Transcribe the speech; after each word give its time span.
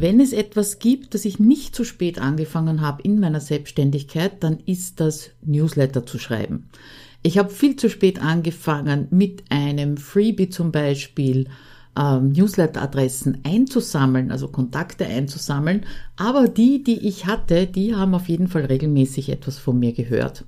Wenn 0.00 0.20
es 0.20 0.32
etwas 0.32 0.78
gibt, 0.78 1.14
das 1.14 1.24
ich 1.24 1.40
nicht 1.40 1.74
zu 1.74 1.82
spät 1.82 2.20
angefangen 2.20 2.82
habe 2.82 3.02
in 3.02 3.18
meiner 3.18 3.40
Selbstständigkeit, 3.40 4.44
dann 4.44 4.58
ist 4.64 5.00
das 5.00 5.30
Newsletter 5.44 6.06
zu 6.06 6.20
schreiben. 6.20 6.68
Ich 7.24 7.36
habe 7.36 7.50
viel 7.50 7.74
zu 7.74 7.90
spät 7.90 8.22
angefangen 8.22 9.08
mit 9.10 9.42
einem 9.48 9.96
Freebie 9.96 10.50
zum 10.50 10.70
Beispiel, 10.70 11.48
ähm, 11.98 12.30
Newsletter-Adressen 12.30 13.38
einzusammeln, 13.42 14.30
also 14.30 14.46
Kontakte 14.46 15.04
einzusammeln. 15.04 15.84
Aber 16.16 16.46
die, 16.46 16.84
die 16.84 17.08
ich 17.08 17.26
hatte, 17.26 17.66
die 17.66 17.96
haben 17.96 18.14
auf 18.14 18.28
jeden 18.28 18.46
Fall 18.46 18.66
regelmäßig 18.66 19.30
etwas 19.30 19.58
von 19.58 19.80
mir 19.80 19.92
gehört. 19.92 20.44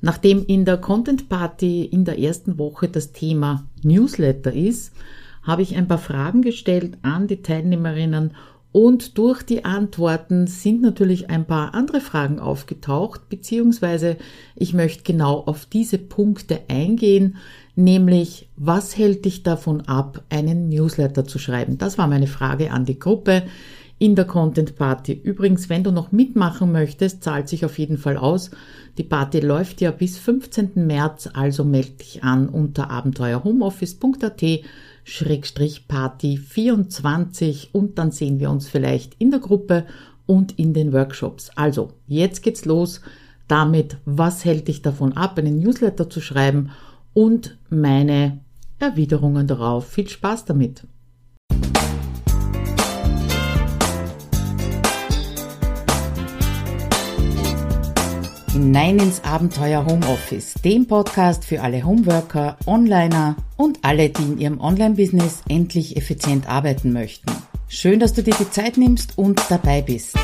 Nachdem 0.00 0.46
in 0.46 0.64
der 0.64 0.76
Content 0.76 1.28
Party 1.28 1.84
in 1.84 2.04
der 2.04 2.20
ersten 2.20 2.58
Woche 2.58 2.86
das 2.86 3.10
Thema 3.10 3.66
Newsletter 3.82 4.52
ist, 4.52 4.92
habe 5.42 5.62
ich 5.62 5.74
ein 5.74 5.88
paar 5.88 5.98
Fragen 5.98 6.42
gestellt 6.42 6.98
an 7.02 7.26
die 7.26 7.42
Teilnehmerinnen 7.42 8.34
und 8.78 9.18
durch 9.18 9.42
die 9.42 9.64
Antworten 9.64 10.46
sind 10.46 10.82
natürlich 10.82 11.30
ein 11.30 11.46
paar 11.46 11.74
andere 11.74 12.00
Fragen 12.00 12.38
aufgetaucht, 12.38 13.28
beziehungsweise 13.28 14.18
ich 14.54 14.72
möchte 14.72 15.02
genau 15.02 15.40
auf 15.40 15.66
diese 15.66 15.98
Punkte 15.98 16.60
eingehen, 16.68 17.38
nämlich 17.74 18.48
was 18.54 18.96
hält 18.96 19.24
dich 19.24 19.42
davon 19.42 19.80
ab, 19.88 20.22
einen 20.30 20.68
Newsletter 20.68 21.24
zu 21.24 21.40
schreiben? 21.40 21.76
Das 21.78 21.98
war 21.98 22.06
meine 22.06 22.28
Frage 22.28 22.70
an 22.70 22.84
die 22.84 23.00
Gruppe 23.00 23.42
in 23.98 24.14
der 24.14 24.26
Content 24.26 24.76
Party. 24.76 25.12
Übrigens, 25.12 25.68
wenn 25.68 25.82
du 25.82 25.90
noch 25.90 26.12
mitmachen 26.12 26.70
möchtest, 26.70 27.24
zahlt 27.24 27.48
sich 27.48 27.64
auf 27.64 27.80
jeden 27.80 27.98
Fall 27.98 28.16
aus. 28.16 28.52
Die 28.96 29.02
Party 29.02 29.40
läuft 29.40 29.80
ja 29.80 29.90
bis 29.90 30.18
15. 30.18 30.86
März, 30.86 31.28
also 31.32 31.64
melde 31.64 31.90
dich 31.90 32.22
an 32.22 32.48
unter 32.48 32.90
abenteuerhomeoffice.at 32.90 34.44
Schrägstrich 35.08 35.88
Party 35.88 36.36
24 36.36 37.70
und 37.72 37.98
dann 37.98 38.10
sehen 38.10 38.40
wir 38.40 38.50
uns 38.50 38.68
vielleicht 38.68 39.14
in 39.18 39.30
der 39.30 39.40
Gruppe 39.40 39.86
und 40.26 40.58
in 40.58 40.74
den 40.74 40.92
Workshops. 40.92 41.50
Also, 41.56 41.94
jetzt 42.06 42.42
geht's 42.42 42.66
los 42.66 43.00
damit, 43.48 43.96
was 44.04 44.44
hält 44.44 44.68
dich 44.68 44.82
davon 44.82 45.14
ab, 45.14 45.38
einen 45.38 45.60
Newsletter 45.60 46.10
zu 46.10 46.20
schreiben 46.20 46.72
und 47.14 47.56
meine 47.70 48.40
Erwiderungen 48.78 49.46
darauf. 49.46 49.88
Viel 49.88 50.08
Spaß 50.08 50.44
damit! 50.44 50.86
Hinein 58.58 58.98
ins 58.98 59.22
Abenteuer 59.22 59.86
Homeoffice, 59.86 60.54
dem 60.64 60.88
Podcast 60.88 61.44
für 61.44 61.62
alle 61.62 61.84
Homeworker, 61.84 62.56
Onliner 62.66 63.36
und 63.56 63.78
alle, 63.82 64.08
die 64.10 64.22
in 64.22 64.38
ihrem 64.38 64.60
Online-Business 64.60 65.42
endlich 65.48 65.96
effizient 65.96 66.48
arbeiten 66.48 66.92
möchten. 66.92 67.30
Schön, 67.68 68.00
dass 68.00 68.14
du 68.14 68.24
dir 68.24 68.34
die 68.34 68.50
Zeit 68.50 68.76
nimmst 68.76 69.16
und 69.16 69.40
dabei 69.48 69.82
bist. 69.82 70.16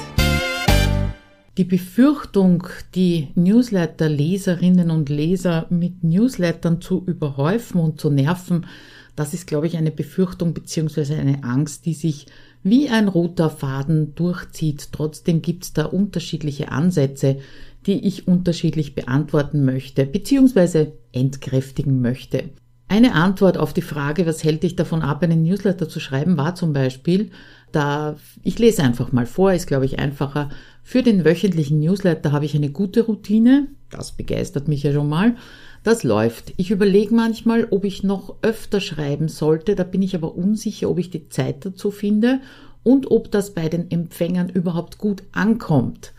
Die 1.59 1.65
Befürchtung, 1.65 2.67
die 2.97 3.29
Newsletter-Leserinnen 3.37 4.91
und 4.91 5.11
Leser 5.11 5.67
mit 5.71 6.03
Newslettern 6.03 6.81
zu 6.81 7.05
überhäufen 7.07 7.81
und 7.81 8.01
zu 8.01 8.11
nerven, 8.11 8.67
das 9.15 9.33
ist, 9.33 9.47
glaube 9.47 9.69
ich, 9.69 9.77
eine 9.77 9.93
Befürchtung 9.93 10.55
bzw. 10.55 11.15
eine 11.15 11.45
Angst, 11.45 11.87
die 11.87 11.95
sich 11.95 12.27
wie 12.65 12.89
ein 12.89 13.07
roter 13.07 13.51
Faden 13.51 14.17
durchzieht. 14.17 14.89
Trotzdem 14.91 15.41
gibt 15.41 15.65
es 15.65 15.73
da 15.73 15.85
unterschiedliche 15.85 16.73
Ansätze, 16.73 17.39
die 17.87 18.07
ich 18.07 18.27
unterschiedlich 18.29 18.95
beantworten 18.95 19.65
möchte 19.65 20.07
bzw. 20.07 20.89
entkräftigen 21.13 22.01
möchte. 22.01 22.51
Eine 22.89 23.15
Antwort 23.15 23.57
auf 23.57 23.73
die 23.73 23.83
Frage, 23.83 24.27
was 24.27 24.45
hält 24.45 24.63
dich 24.63 24.77
davon 24.77 25.03
ab, 25.03 25.23
einen 25.23 25.43
Newsletter 25.43 25.89
zu 25.89 26.01
schreiben, 26.01 26.37
war 26.37 26.55
zum 26.55 26.73
Beispiel, 26.73 27.31
da, 27.73 28.17
ich 28.43 28.59
lese 28.59 28.83
einfach 28.83 29.11
mal 29.11 29.27
vor, 29.27 29.53
ist 29.53 29.67
glaube 29.67 29.87
ich 29.87 29.99
einfacher. 29.99 30.51
Für 30.83 31.03
den 31.03 31.25
wöchentlichen 31.25 31.81
Newsletter 31.81 32.31
habe 32.31 32.45
ich 32.45 32.55
eine 32.55 32.71
gute 32.71 33.03
Routine. 33.03 33.69
Das 33.91 34.13
begeistert 34.13 34.69
mich 34.69 34.83
ja 34.83 34.93
schon 34.93 35.09
mal. 35.09 35.35
Das 35.83 36.05
läuft. 36.05 36.53
Ich 36.57 36.71
überlege 36.71 37.15
manchmal, 37.15 37.67
ob 37.71 37.85
ich 37.85 38.03
noch 38.03 38.37
öfter 38.43 38.81
schreiben 38.81 39.29
sollte. 39.29 39.75
Da 39.75 39.85
bin 39.85 40.03
ich 40.03 40.15
aber 40.15 40.35
unsicher, 40.35 40.89
ob 40.91 40.99
ich 40.99 41.11
die 41.11 41.29
Zeit 41.31 41.65
dazu 41.65 41.91
finde 41.91 42.41
und 42.83 43.11
ob 43.11 43.31
das 43.33 43.55
bei 43.55 43.69
den 43.69 43.91
Empfängern 43.91 44.51
überhaupt 44.51 44.99
gut 44.99 45.23
ankommt. 45.33 46.13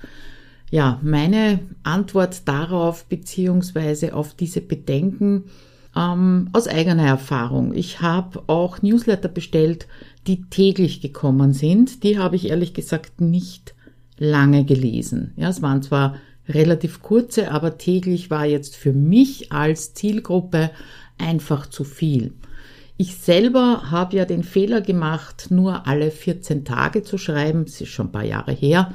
Ja, 0.72 1.00
meine 1.04 1.60
Antwort 1.84 2.48
darauf 2.48 3.06
beziehungsweise 3.06 4.16
auf 4.16 4.34
diese 4.34 4.62
Bedenken 4.62 5.46
ähm, 5.96 6.50
aus 6.54 6.68
eigener 6.68 7.06
Erfahrung. 7.06 7.74
Ich 7.74 8.02
habe 8.02 8.44
auch 8.48 8.82
Newsletter 8.82 9.30
bestellt, 9.30 9.88
die 10.28 10.44
täglich 10.50 11.02
gekommen 11.02 11.54
sind. 11.54 12.04
Die 12.04 12.18
habe 12.18 12.36
ich 12.36 12.50
ehrlich 12.50 12.74
gesagt 12.74 13.22
nicht 13.22 13.76
lange 14.18 14.66
gelesen. 14.66 15.34
Ja, 15.38 15.50
es 15.50 15.62
waren 15.62 15.84
zwar 15.84 16.16
relativ 16.48 17.02
kurze, 17.02 17.52
aber 17.52 17.78
täglich 17.78 18.30
war 18.30 18.46
jetzt 18.46 18.76
für 18.76 18.94
mich 18.94 19.52
als 19.52 19.94
Zielgruppe 19.94 20.72
einfach 21.18 21.68
zu 21.68 21.84
viel. 21.84 22.34
Ich 22.98 23.18
selber 23.18 23.92
habe 23.92 24.16
ja 24.16 24.26
den 24.26 24.44
Fehler 24.44 24.82
gemacht, 24.82 25.48
nur 25.50 25.86
alle 25.86 26.12
14 26.12 26.64
Tage 26.64 27.04
zu 27.04 27.18
schreiben. 27.18 27.66
Das 27.66 27.82
ist 27.82 27.90
schon 27.90 28.08
ein 28.08 28.12
paar 28.12 28.24
Jahre 28.24 28.54
her. 28.54 28.94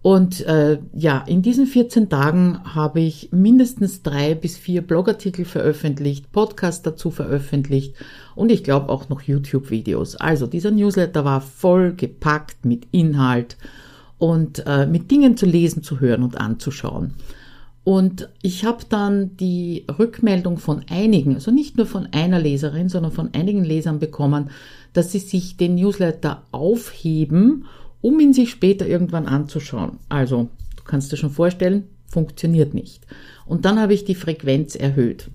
Und 0.00 0.46
äh, 0.46 0.78
ja, 0.92 1.24
in 1.26 1.42
diesen 1.42 1.66
14 1.66 2.08
Tagen 2.08 2.60
habe 2.64 3.00
ich 3.00 3.30
mindestens 3.32 4.02
drei 4.02 4.34
bis 4.34 4.56
vier 4.56 4.82
Blogartikel 4.82 5.44
veröffentlicht, 5.44 6.30
Podcast 6.30 6.86
dazu 6.86 7.10
veröffentlicht 7.10 7.94
und 8.36 8.52
ich 8.52 8.62
glaube 8.62 8.90
auch 8.90 9.08
noch 9.08 9.22
YouTube-Videos. 9.22 10.16
Also 10.16 10.46
dieser 10.46 10.70
Newsletter 10.70 11.24
war 11.24 11.40
voll 11.40 11.94
gepackt 11.94 12.64
mit 12.64 12.86
Inhalt 12.92 13.56
und 14.18 14.64
äh, 14.66 14.86
mit 14.86 15.10
Dingen 15.10 15.36
zu 15.36 15.46
lesen, 15.46 15.82
zu 15.82 15.98
hören 15.98 16.22
und 16.22 16.38
anzuschauen. 16.38 17.14
Und 17.82 18.28
ich 18.42 18.64
habe 18.64 18.84
dann 18.88 19.36
die 19.38 19.86
Rückmeldung 19.98 20.58
von 20.58 20.82
einigen, 20.90 21.34
also 21.34 21.50
nicht 21.50 21.76
nur 21.76 21.86
von 21.86 22.06
einer 22.12 22.38
Leserin, 22.38 22.88
sondern 22.88 23.12
von 23.12 23.30
einigen 23.32 23.64
Lesern 23.64 23.98
bekommen, 23.98 24.50
dass 24.92 25.10
sie 25.10 25.20
sich 25.20 25.56
den 25.56 25.76
Newsletter 25.76 26.42
aufheben 26.52 27.64
um 28.00 28.20
ihn 28.20 28.32
sich 28.32 28.50
später 28.50 28.86
irgendwann 28.86 29.26
anzuschauen. 29.26 29.98
Also, 30.08 30.48
du 30.76 30.84
kannst 30.84 31.12
dir 31.12 31.16
schon 31.16 31.30
vorstellen, 31.30 31.84
funktioniert 32.06 32.74
nicht. 32.74 33.06
Und 33.46 33.64
dann 33.64 33.80
habe 33.80 33.94
ich 33.94 34.04
die 34.04 34.14
Frequenz 34.14 34.74
erhöht. 34.74 35.30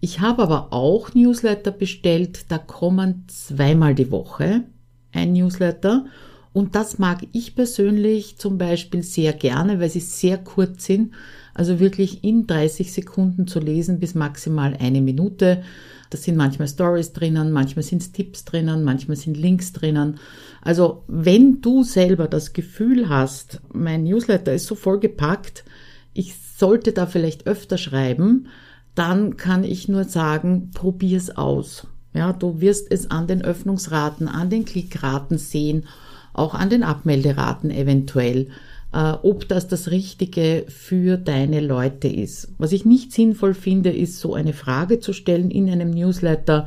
Ich 0.00 0.20
habe 0.20 0.42
aber 0.42 0.72
auch 0.72 1.14
Newsletter 1.14 1.70
bestellt, 1.70 2.46
da 2.48 2.58
kommen 2.58 3.24
zweimal 3.28 3.94
die 3.94 4.10
Woche 4.10 4.64
ein 5.12 5.32
Newsletter. 5.32 6.06
Und 6.52 6.74
das 6.74 6.98
mag 6.98 7.26
ich 7.32 7.54
persönlich 7.54 8.38
zum 8.38 8.58
Beispiel 8.58 9.02
sehr 9.02 9.32
gerne, 9.32 9.80
weil 9.80 9.90
sie 9.90 10.00
sehr 10.00 10.38
kurz 10.38 10.86
sind. 10.86 11.12
Also 11.56 11.80
wirklich 11.80 12.22
in 12.22 12.46
30 12.46 12.92
Sekunden 12.92 13.46
zu 13.46 13.60
lesen 13.60 13.98
bis 13.98 14.14
maximal 14.14 14.76
eine 14.78 15.00
Minute. 15.00 15.62
Da 16.10 16.18
sind 16.18 16.36
manchmal 16.36 16.68
Stories 16.68 17.14
drinnen, 17.14 17.50
manchmal 17.50 17.82
sind 17.82 18.12
Tipps 18.12 18.44
drinnen, 18.44 18.84
manchmal 18.84 19.16
sind 19.16 19.38
Links 19.38 19.72
drinnen. 19.72 20.20
Also 20.60 21.04
wenn 21.08 21.62
du 21.62 21.82
selber 21.82 22.28
das 22.28 22.52
Gefühl 22.52 23.08
hast, 23.08 23.62
mein 23.72 24.04
Newsletter 24.04 24.52
ist 24.52 24.66
so 24.66 24.74
vollgepackt, 24.74 25.64
ich 26.12 26.34
sollte 26.58 26.92
da 26.92 27.06
vielleicht 27.06 27.46
öfter 27.46 27.78
schreiben, 27.78 28.48
dann 28.94 29.38
kann 29.38 29.64
ich 29.64 29.88
nur 29.88 30.04
sagen, 30.04 30.72
probier's 30.74 31.30
aus. 31.30 31.86
Ja, 32.12 32.34
du 32.34 32.60
wirst 32.60 32.92
es 32.92 33.10
an 33.10 33.26
den 33.28 33.40
Öffnungsraten, 33.40 34.28
an 34.28 34.50
den 34.50 34.66
Klickraten 34.66 35.38
sehen, 35.38 35.86
auch 36.34 36.52
an 36.52 36.68
den 36.68 36.82
Abmelderaten 36.82 37.70
eventuell 37.70 38.48
ob 38.92 39.46
das 39.48 39.68
das 39.68 39.90
Richtige 39.90 40.64
für 40.68 41.18
deine 41.18 41.60
Leute 41.60 42.08
ist. 42.08 42.48
Was 42.56 42.72
ich 42.72 42.86
nicht 42.86 43.12
sinnvoll 43.12 43.52
finde, 43.52 43.90
ist 43.90 44.20
so 44.20 44.34
eine 44.34 44.54
Frage 44.54 45.00
zu 45.00 45.12
stellen 45.12 45.50
in 45.50 45.68
einem 45.68 45.90
Newsletter. 45.90 46.66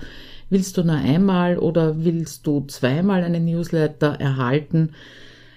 Willst 0.50 0.78
du 0.78 0.84
nur 0.84 0.96
einmal 0.96 1.58
oder 1.58 2.04
willst 2.04 2.46
du 2.46 2.66
zweimal 2.68 3.24
einen 3.24 3.46
Newsletter 3.46 4.20
erhalten? 4.20 4.92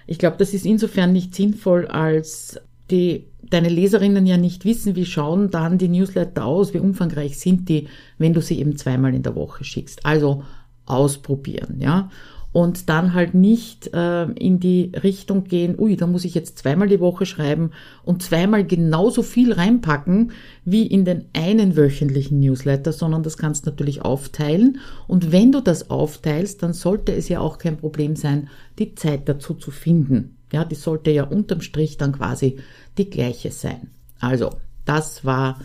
Ich 0.07 0.17
glaube, 0.17 0.37
das 0.37 0.53
ist 0.53 0.65
insofern 0.65 1.13
nicht 1.13 1.35
sinnvoll, 1.35 1.87
als 1.87 2.59
die 2.89 3.25
deine 3.41 3.69
Leserinnen 3.69 4.25
ja 4.25 4.37
nicht 4.37 4.65
wissen, 4.65 4.95
wie 4.95 5.05
schauen 5.05 5.51
dann 5.51 5.77
die 5.77 5.87
Newsletter 5.87 6.45
aus, 6.45 6.73
wie 6.73 6.79
umfangreich 6.79 7.37
sind 7.37 7.69
die, 7.69 7.87
wenn 8.17 8.33
du 8.33 8.41
sie 8.41 8.59
eben 8.59 8.77
zweimal 8.77 9.13
in 9.13 9.21
der 9.21 9.35
Woche 9.35 9.63
schickst. 9.63 10.05
Also 10.05 10.43
ausprobieren, 10.85 11.79
ja 11.79 12.09
und 12.53 12.87
dann 12.87 13.13
halt 13.13 13.33
nicht 13.33 13.93
äh, 13.93 14.25
in 14.25 14.59
die 14.59 14.91
Richtung 15.03 15.43
gehen, 15.43 15.75
ui, 15.77 15.97
da 15.97 16.05
muss 16.07 16.23
ich 16.23 16.35
jetzt 16.35 16.59
zweimal 16.59 16.87
die 16.87 16.99
Woche 16.99 17.25
schreiben 17.25 17.71
und 18.05 18.21
zweimal 18.21 18.63
genauso 18.63 19.23
viel 19.23 19.51
reinpacken 19.51 20.31
wie 20.63 20.85
in 20.85 21.03
den 21.03 21.25
einen 21.33 21.75
wöchentlichen 21.75 22.39
Newsletter, 22.39 22.93
sondern 22.93 23.23
das 23.23 23.37
kannst 23.37 23.65
du 23.65 23.71
natürlich 23.71 24.03
aufteilen. 24.03 24.77
Und 25.07 25.31
wenn 25.31 25.51
du 25.51 25.61
das 25.61 25.89
aufteilst, 25.89 26.61
dann 26.61 26.73
sollte 26.73 27.11
es 27.11 27.27
ja 27.27 27.39
auch 27.39 27.57
kein 27.57 27.77
Problem 27.77 28.15
sein, 28.15 28.49
die 28.77 28.93
Zeit 28.93 29.27
dazu 29.27 29.55
zu 29.55 29.71
finden. 29.71 30.37
Ja, 30.53 30.63
die 30.63 30.75
sollte 30.75 31.09
ja 31.09 31.23
unterm 31.23 31.61
Strich 31.61 31.97
dann 31.97 32.11
quasi 32.11 32.57
die 32.99 33.09
gleiche 33.09 33.51
sein. 33.51 33.89
Also, 34.19 34.51
das 34.85 35.25
war 35.25 35.59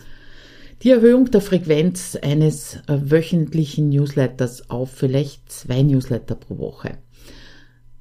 die 0.83 0.91
Erhöhung 0.91 1.29
der 1.29 1.41
Frequenz 1.41 2.15
eines 2.15 2.75
äh, 2.87 2.97
wöchentlichen 3.11 3.89
Newsletters 3.89 4.69
auf 4.69 4.91
vielleicht 4.91 5.51
zwei 5.51 5.81
Newsletter 5.81 6.35
pro 6.35 6.57
Woche. 6.57 6.97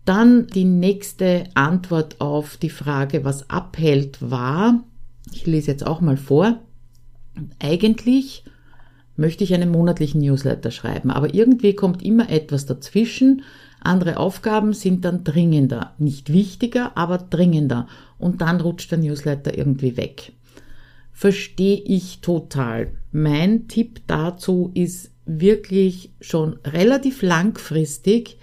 Dann 0.04 0.46
die 0.46 0.64
nächste 0.64 1.44
Antwort 1.54 2.20
auf 2.20 2.56
die 2.56 2.70
Frage, 2.70 3.24
was 3.24 3.50
abhält, 3.50 4.18
war, 4.20 4.84
ich 5.32 5.46
lese 5.46 5.72
jetzt 5.72 5.86
auch 5.86 6.00
mal 6.00 6.16
vor, 6.16 6.60
eigentlich 7.58 8.44
möchte 9.16 9.44
ich 9.44 9.52
einen 9.52 9.70
monatlichen 9.70 10.20
Newsletter 10.20 10.70
schreiben, 10.70 11.10
aber 11.10 11.34
irgendwie 11.34 11.74
kommt 11.74 12.02
immer 12.02 12.30
etwas 12.30 12.64
dazwischen. 12.66 13.42
Andere 13.80 14.16
Aufgaben 14.16 14.72
sind 14.72 15.04
dann 15.04 15.24
dringender, 15.24 15.94
nicht 15.98 16.32
wichtiger, 16.32 16.96
aber 16.96 17.18
dringender. 17.18 17.86
Und 18.18 18.40
dann 18.40 18.60
rutscht 18.60 18.90
der 18.90 18.98
Newsletter 18.98 19.56
irgendwie 19.56 19.96
weg. 19.96 20.32
Verstehe 21.18 21.82
ich 21.84 22.20
total. 22.20 22.92
Mein 23.10 23.66
Tipp 23.66 24.02
dazu 24.06 24.70
ist 24.74 25.10
wirklich 25.26 26.12
schon 26.20 26.60
relativ 26.64 27.22
langfristig 27.22 28.38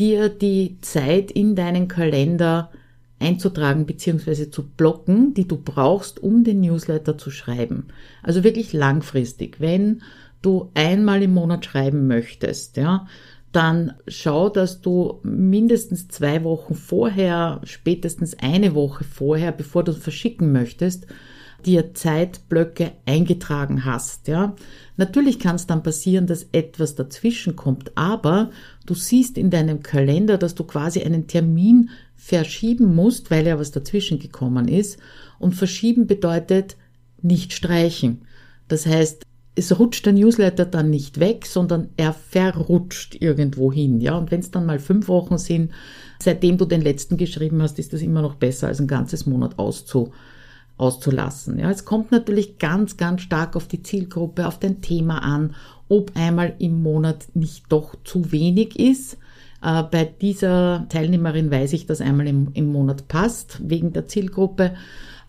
dir 0.00 0.28
die 0.28 0.78
Zeit 0.80 1.30
in 1.30 1.54
deinen 1.54 1.86
Kalender 1.86 2.72
einzutragen 3.20 3.86
bzw. 3.86 4.50
zu 4.50 4.68
blocken, 4.68 5.32
die 5.32 5.46
du 5.46 5.58
brauchst, 5.58 6.20
um 6.20 6.42
den 6.42 6.60
Newsletter 6.60 7.16
zu 7.16 7.30
schreiben. 7.30 7.86
Also 8.20 8.42
wirklich 8.42 8.72
langfristig. 8.72 9.60
Wenn 9.60 10.02
du 10.42 10.72
einmal 10.74 11.22
im 11.22 11.34
Monat 11.34 11.66
schreiben 11.66 12.08
möchtest, 12.08 12.78
ja, 12.78 13.06
dann 13.52 13.92
schau, 14.08 14.48
dass 14.48 14.80
du 14.80 15.20
mindestens 15.22 16.08
zwei 16.08 16.42
Wochen 16.42 16.74
vorher, 16.74 17.60
spätestens 17.62 18.36
eine 18.40 18.74
Woche 18.74 19.04
vorher, 19.04 19.52
bevor 19.52 19.84
du 19.84 19.92
verschicken 19.92 20.50
möchtest, 20.50 21.06
dir 21.66 21.94
Zeitblöcke 21.94 22.92
eingetragen 23.06 23.84
hast, 23.84 24.28
ja. 24.28 24.54
Natürlich 24.96 25.38
kann 25.38 25.56
es 25.56 25.66
dann 25.66 25.82
passieren, 25.82 26.26
dass 26.26 26.48
etwas 26.52 26.94
dazwischen 26.94 27.56
kommt, 27.56 27.96
aber 27.96 28.50
du 28.86 28.94
siehst 28.94 29.38
in 29.38 29.50
deinem 29.50 29.82
Kalender, 29.82 30.38
dass 30.38 30.54
du 30.54 30.64
quasi 30.64 31.02
einen 31.02 31.26
Termin 31.26 31.90
verschieben 32.16 32.94
musst, 32.94 33.30
weil 33.30 33.46
ja 33.46 33.58
was 33.58 33.70
dazwischen 33.70 34.18
gekommen 34.18 34.68
ist. 34.68 34.98
Und 35.38 35.54
verschieben 35.54 36.06
bedeutet 36.06 36.76
nicht 37.22 37.52
streichen. 37.52 38.22
Das 38.66 38.86
heißt, 38.86 39.22
es 39.54 39.78
rutscht 39.78 40.06
der 40.06 40.12
Newsletter 40.12 40.66
dann 40.66 40.90
nicht 40.90 41.18
weg, 41.18 41.46
sondern 41.46 41.88
er 41.96 42.12
verrutscht 42.12 43.16
irgendwo 43.20 43.72
hin. 43.72 44.00
Ja, 44.00 44.16
und 44.16 44.30
wenn 44.30 44.40
es 44.40 44.50
dann 44.50 44.66
mal 44.66 44.78
fünf 44.78 45.08
Wochen 45.08 45.38
sind, 45.38 45.72
seitdem 46.20 46.58
du 46.58 46.64
den 46.64 46.80
letzten 46.80 47.16
geschrieben 47.16 47.60
hast, 47.62 47.78
ist 47.78 47.92
das 47.92 48.02
immer 48.02 48.22
noch 48.22 48.36
besser, 48.36 48.68
als 48.68 48.80
ein 48.80 48.86
ganzes 48.86 49.26
Monat 49.26 49.58
auszu, 49.58 50.12
auszulassen. 50.78 51.58
Ja, 51.58 51.70
es 51.70 51.84
kommt 51.84 52.12
natürlich 52.12 52.58
ganz, 52.58 52.96
ganz 52.96 53.22
stark 53.22 53.56
auf 53.56 53.68
die 53.68 53.82
Zielgruppe, 53.82 54.46
auf 54.46 54.58
dein 54.58 54.80
Thema 54.80 55.18
an, 55.22 55.54
ob 55.88 56.12
einmal 56.14 56.54
im 56.58 56.82
Monat 56.82 57.26
nicht 57.34 57.64
doch 57.68 57.94
zu 58.04 58.32
wenig 58.32 58.78
ist. 58.78 59.18
Äh, 59.62 59.82
bei 59.82 60.04
dieser 60.04 60.86
Teilnehmerin 60.88 61.50
weiß 61.50 61.72
ich, 61.72 61.86
dass 61.86 62.00
einmal 62.00 62.28
im, 62.28 62.48
im 62.54 62.72
Monat 62.72 63.08
passt, 63.08 63.60
wegen 63.68 63.92
der 63.92 64.06
Zielgruppe. 64.06 64.72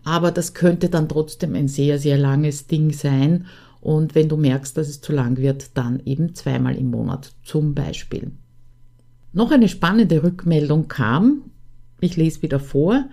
Aber 0.03 0.31
das 0.31 0.53
könnte 0.53 0.89
dann 0.89 1.09
trotzdem 1.09 1.55
ein 1.55 1.67
sehr, 1.67 1.99
sehr 1.99 2.17
langes 2.17 2.67
Ding 2.67 2.93
sein. 2.93 3.45
Und 3.81 4.15
wenn 4.15 4.29
du 4.29 4.37
merkst, 4.37 4.77
dass 4.77 4.87
es 4.87 5.01
zu 5.01 5.13
lang 5.13 5.37
wird, 5.37 5.77
dann 5.77 6.01
eben 6.05 6.35
zweimal 6.35 6.75
im 6.75 6.91
Monat 6.91 7.33
zum 7.43 7.73
Beispiel. 7.73 8.31
Noch 9.33 9.51
eine 9.51 9.69
spannende 9.69 10.23
Rückmeldung 10.23 10.87
kam. 10.87 11.43
Ich 12.01 12.17
lese 12.17 12.41
wieder 12.41 12.59
vor. 12.59 13.05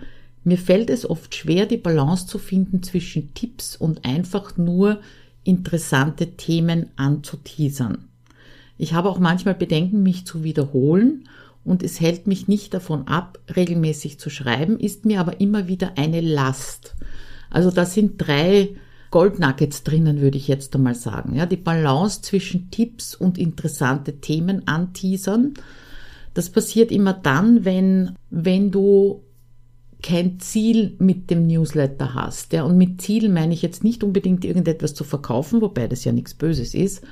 Mir 0.47 0.57
fällt 0.57 0.89
es 0.89 1.09
oft 1.09 1.35
schwer, 1.35 1.65
die 1.65 1.75
Balance 1.75 2.25
zu 2.25 2.39
finden 2.39 2.81
zwischen 2.81 3.33
Tipps 3.33 3.75
und 3.75 4.05
einfach 4.05 4.55
nur 4.55 5.01
interessante 5.43 6.37
Themen 6.37 6.85
anzuteasern. 6.95 8.07
Ich 8.77 8.93
habe 8.93 9.09
auch 9.09 9.19
manchmal 9.19 9.55
Bedenken, 9.55 10.03
mich 10.03 10.25
zu 10.25 10.45
wiederholen 10.45 11.27
und 11.65 11.83
es 11.83 11.99
hält 11.99 12.27
mich 12.27 12.47
nicht 12.47 12.73
davon 12.73 13.09
ab, 13.09 13.39
regelmäßig 13.57 14.21
zu 14.21 14.29
schreiben, 14.29 14.79
ist 14.79 15.03
mir 15.03 15.19
aber 15.19 15.41
immer 15.41 15.67
wieder 15.67 15.97
eine 15.97 16.21
Last. 16.21 16.95
Also 17.49 17.69
da 17.69 17.85
sind 17.85 18.13
drei 18.15 18.69
Goldnuggets 19.11 19.83
drinnen, 19.83 20.21
würde 20.21 20.37
ich 20.37 20.47
jetzt 20.47 20.73
einmal 20.77 20.95
sagen. 20.95 21.35
Ja, 21.35 21.45
die 21.45 21.57
Balance 21.57 22.21
zwischen 22.21 22.71
Tipps 22.71 23.15
und 23.15 23.37
interessante 23.37 24.21
Themen 24.21 24.65
anteasern. 24.65 25.55
Das 26.33 26.49
passiert 26.49 26.89
immer 26.89 27.11
dann, 27.11 27.65
wenn, 27.65 28.15
wenn 28.29 28.71
du 28.71 29.23
kein 30.03 30.39
Ziel 30.39 30.95
mit 30.99 31.29
dem 31.29 31.47
Newsletter 31.47 32.13
hast. 32.13 32.53
Ja, 32.53 32.63
und 32.63 32.77
mit 32.77 33.01
Ziel 33.01 33.29
meine 33.29 33.53
ich 33.53 33.61
jetzt 33.61 33.83
nicht 33.83 34.03
unbedingt 34.03 34.45
irgendetwas 34.45 34.93
zu 34.93 35.03
verkaufen, 35.03 35.61
wobei 35.61 35.87
das 35.87 36.05
ja 36.05 36.11
nichts 36.11 36.33
Böses 36.33 36.73
ist, 36.73 37.03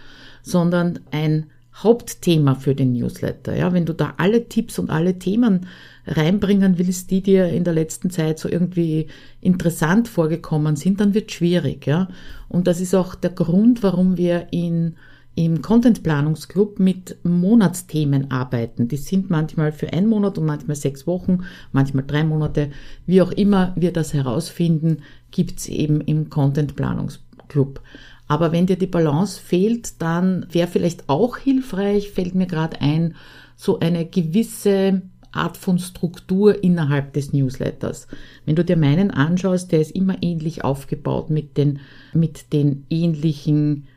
sondern 0.43 0.99
ein 1.11 1.47
Hauptthema 1.75 2.55
für 2.55 2.73
den 2.73 2.93
Newsletter. 2.93 3.55
Ja, 3.55 3.73
wenn 3.73 3.85
du 3.85 3.93
da 3.93 4.13
alle 4.17 4.47
Tipps 4.47 4.79
und 4.79 4.89
alle 4.89 5.19
Themen 5.19 5.67
reinbringen 6.07 6.77
willst, 6.77 7.11
die 7.11 7.21
dir 7.21 7.49
in 7.49 7.65
der 7.65 7.73
letzten 7.73 8.09
Zeit 8.11 8.39
so 8.39 8.47
irgendwie 8.47 9.07
interessant 9.41 10.07
vorgekommen 10.07 10.77
sind, 10.77 11.01
dann 11.01 11.13
wird 11.13 11.31
schwierig. 11.31 11.85
Ja, 11.85 12.07
und 12.47 12.67
das 12.67 12.79
ist 12.79 12.95
auch 12.95 13.15
der 13.15 13.31
Grund, 13.31 13.83
warum 13.83 14.15
wir 14.15 14.47
in 14.51 14.95
im 15.35 15.61
Content 15.61 16.01
Planungsclub 16.01 16.79
mit 16.79 17.17
Monatsthemen 17.23 18.31
arbeiten. 18.31 18.87
Die 18.87 18.97
sind 18.97 19.29
manchmal 19.29 19.73
für 19.73 19.91
einen 19.91 20.07
Monat 20.07 20.37
und 20.37 20.45
manchmal 20.45 20.77
sechs 20.77 21.05
Wochen, 21.05 21.43
manchmal 21.73 22.05
drei 22.07 22.23
Monate. 22.23 22.71
Wie 23.05 23.21
auch 23.21 23.31
immer 23.31 23.73
wir 23.75 23.91
das 23.91 24.13
herausfinden, 24.13 24.99
gibt's 25.31 25.67
eben 25.67 25.99
im 26.01 26.29
Content 26.29 26.75
Planungsclub. 26.75 27.81
Aber 28.27 28.51
wenn 28.51 28.65
dir 28.65 28.77
die 28.77 28.87
Balance 28.87 29.39
fehlt, 29.39 30.01
dann 30.01 30.47
wäre 30.49 30.67
vielleicht 30.67 31.09
auch 31.09 31.37
hilfreich, 31.37 32.11
fällt 32.11 32.33
mir 32.33 32.47
gerade 32.47 32.81
ein, 32.81 33.15
so 33.57 33.79
eine 33.79 34.05
gewisse 34.05 35.03
Art 35.31 35.57
von 35.57 35.79
Struktur 35.79 36.63
innerhalb 36.63 37.13
des 37.13 37.33
Newsletters. 37.33 38.07
Wenn 38.45 38.55
du 38.55 38.63
dir 38.63 38.77
meinen 38.77 39.11
anschaust, 39.11 39.71
der 39.71 39.81
ist 39.81 39.91
immer 39.91 40.23
ähnlich 40.23 40.63
aufgebaut 40.63 41.29
mit 41.29 41.57
den, 41.57 41.79
mit 42.13 42.53
den 42.53 42.85
ähnlichen 42.89 43.87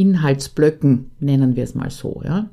Inhaltsblöcken, 0.00 1.10
nennen 1.20 1.56
wir 1.56 1.64
es 1.64 1.74
mal 1.74 1.90
so, 1.90 2.22
ja. 2.24 2.48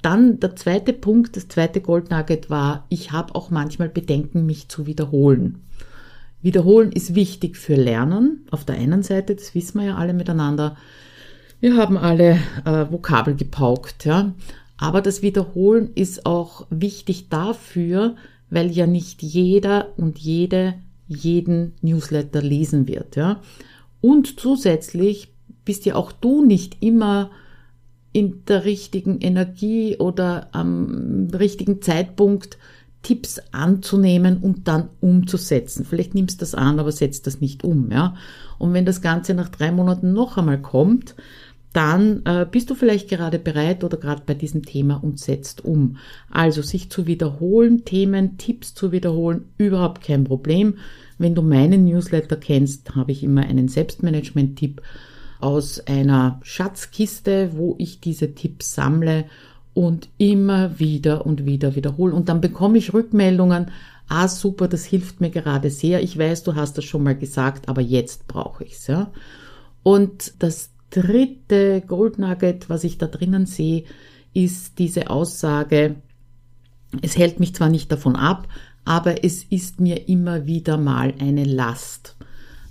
Dann 0.00 0.38
der 0.38 0.54
zweite 0.54 0.92
Punkt, 0.92 1.36
das 1.36 1.48
zweite 1.48 1.80
Goldnugget 1.80 2.50
war, 2.50 2.86
ich 2.88 3.10
habe 3.10 3.34
auch 3.34 3.50
manchmal 3.50 3.88
Bedenken, 3.88 4.46
mich 4.46 4.68
zu 4.68 4.86
wiederholen. 4.86 5.60
Wiederholen 6.40 6.92
ist 6.92 7.16
wichtig 7.16 7.56
für 7.56 7.74
Lernen. 7.74 8.46
Auf 8.52 8.64
der 8.64 8.76
einen 8.76 9.02
Seite, 9.02 9.34
das 9.34 9.56
wissen 9.56 9.80
wir 9.80 9.88
ja 9.88 9.96
alle 9.96 10.14
miteinander. 10.14 10.76
Wir 11.58 11.76
haben 11.76 11.96
alle 11.96 12.38
äh, 12.64 12.86
Vokabel 12.90 13.34
gepaukt, 13.34 14.04
ja. 14.04 14.32
Aber 14.76 15.02
das 15.02 15.22
Wiederholen 15.22 15.90
ist 15.96 16.24
auch 16.26 16.68
wichtig 16.70 17.28
dafür, 17.28 18.14
weil 18.50 18.70
ja 18.70 18.86
nicht 18.86 19.22
jeder 19.22 19.88
und 19.96 20.18
jede 20.18 20.74
jeden 21.08 21.72
Newsletter 21.82 22.40
lesen 22.40 22.86
wird, 22.86 23.16
ja. 23.16 23.40
Und 24.00 24.38
zusätzlich 24.38 25.32
bist 25.68 25.84
ja 25.84 25.96
auch 25.96 26.12
du 26.12 26.42
nicht 26.42 26.78
immer 26.80 27.30
in 28.14 28.42
der 28.46 28.64
richtigen 28.64 29.20
Energie 29.20 29.98
oder 29.98 30.48
am 30.52 31.28
richtigen 31.30 31.82
Zeitpunkt 31.82 32.56
Tipps 33.02 33.38
anzunehmen 33.52 34.38
und 34.38 34.66
dann 34.66 34.88
umzusetzen. 35.02 35.84
Vielleicht 35.84 36.14
nimmst 36.14 36.40
du 36.40 36.44
das 36.44 36.54
an, 36.54 36.80
aber 36.80 36.90
setzt 36.90 37.26
das 37.26 37.42
nicht 37.42 37.64
um, 37.64 37.90
ja. 37.92 38.16
Und 38.56 38.72
wenn 38.72 38.86
das 38.86 39.02
Ganze 39.02 39.34
nach 39.34 39.50
drei 39.50 39.70
Monaten 39.70 40.14
noch 40.14 40.38
einmal 40.38 40.62
kommt, 40.62 41.14
dann 41.74 42.22
äh, 42.24 42.46
bist 42.50 42.70
du 42.70 42.74
vielleicht 42.74 43.10
gerade 43.10 43.38
bereit 43.38 43.84
oder 43.84 43.98
gerade 43.98 44.22
bei 44.24 44.32
diesem 44.32 44.64
Thema 44.64 45.04
und 45.04 45.20
setzt 45.20 45.66
um. 45.66 45.98
Also 46.30 46.62
sich 46.62 46.88
zu 46.88 47.06
wiederholen, 47.06 47.84
Themen, 47.84 48.38
Tipps 48.38 48.72
zu 48.72 48.90
wiederholen, 48.90 49.44
überhaupt 49.58 50.02
kein 50.02 50.24
Problem. 50.24 50.78
Wenn 51.18 51.34
du 51.34 51.42
meinen 51.42 51.84
Newsletter 51.84 52.36
kennst, 52.36 52.96
habe 52.96 53.12
ich 53.12 53.22
immer 53.22 53.42
einen 53.42 53.68
Selbstmanagement-Tipp 53.68 54.80
aus 55.40 55.80
einer 55.86 56.40
Schatzkiste, 56.42 57.50
wo 57.54 57.76
ich 57.78 58.00
diese 58.00 58.34
Tipps 58.34 58.74
sammle 58.74 59.26
und 59.74 60.08
immer 60.18 60.78
wieder 60.78 61.24
und 61.26 61.46
wieder 61.46 61.76
wiederhole. 61.76 62.14
Und 62.14 62.28
dann 62.28 62.40
bekomme 62.40 62.78
ich 62.78 62.94
Rückmeldungen, 62.94 63.70
ah 64.08 64.26
super, 64.26 64.68
das 64.68 64.84
hilft 64.84 65.20
mir 65.20 65.30
gerade 65.30 65.70
sehr. 65.70 66.02
Ich 66.02 66.18
weiß, 66.18 66.42
du 66.42 66.54
hast 66.54 66.78
das 66.78 66.84
schon 66.84 67.02
mal 67.02 67.16
gesagt, 67.16 67.68
aber 67.68 67.80
jetzt 67.80 68.26
brauche 68.26 68.64
ich 68.64 68.72
es. 68.72 68.86
Ja? 68.86 69.12
Und 69.82 70.34
das 70.40 70.70
dritte 70.90 71.82
Gold 71.86 72.18
Nugget, 72.18 72.68
was 72.68 72.84
ich 72.84 72.98
da 72.98 73.06
drinnen 73.06 73.46
sehe, 73.46 73.84
ist 74.32 74.78
diese 74.78 75.10
Aussage, 75.10 75.96
es 77.02 77.16
hält 77.16 77.38
mich 77.38 77.54
zwar 77.54 77.68
nicht 77.68 77.92
davon 77.92 78.16
ab, 78.16 78.48
aber 78.84 79.24
es 79.24 79.44
ist 79.44 79.80
mir 79.80 80.08
immer 80.08 80.46
wieder 80.46 80.78
mal 80.78 81.14
eine 81.18 81.44
Last. 81.44 82.16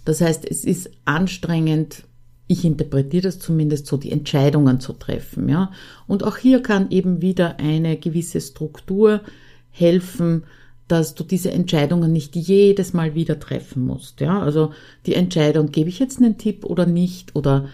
Das 0.06 0.22
heißt, 0.22 0.50
es 0.50 0.64
ist 0.64 0.90
anstrengend, 1.06 2.07
ich 2.48 2.64
interpretiere 2.64 3.24
das 3.24 3.40
zumindest 3.40 3.88
so, 3.88 3.98
die 3.98 4.12
Entscheidungen 4.12 4.80
zu 4.80 4.94
treffen, 4.94 5.50
ja. 5.50 5.72
Und 6.08 6.24
auch 6.24 6.38
hier 6.38 6.62
kann 6.62 6.90
eben 6.92 7.22
wieder 7.22 7.60
eine 7.60 7.98
gewisse 7.98 8.40
Struktur 8.40 9.22
helfen, 9.70 10.44
dass 10.88 11.16
du 11.16 11.26
diese 11.26 11.52
Entscheidungen 11.52 12.14
nicht 12.14 12.36
jedes 12.38 12.94
Mal 12.94 13.14
wieder 13.14 13.40
treffen 13.40 13.86
musst, 13.86 14.22
ja. 14.22 14.42
Also 14.42 14.72
die 15.06 15.16
Entscheidung, 15.16 15.72
gebe 15.72 15.90
ich 15.90 16.00
jetzt 16.00 16.20
einen 16.20 16.38
Tipp 16.38 16.64
oder 16.64 16.86
nicht, 16.86 17.36
oder 17.36 17.68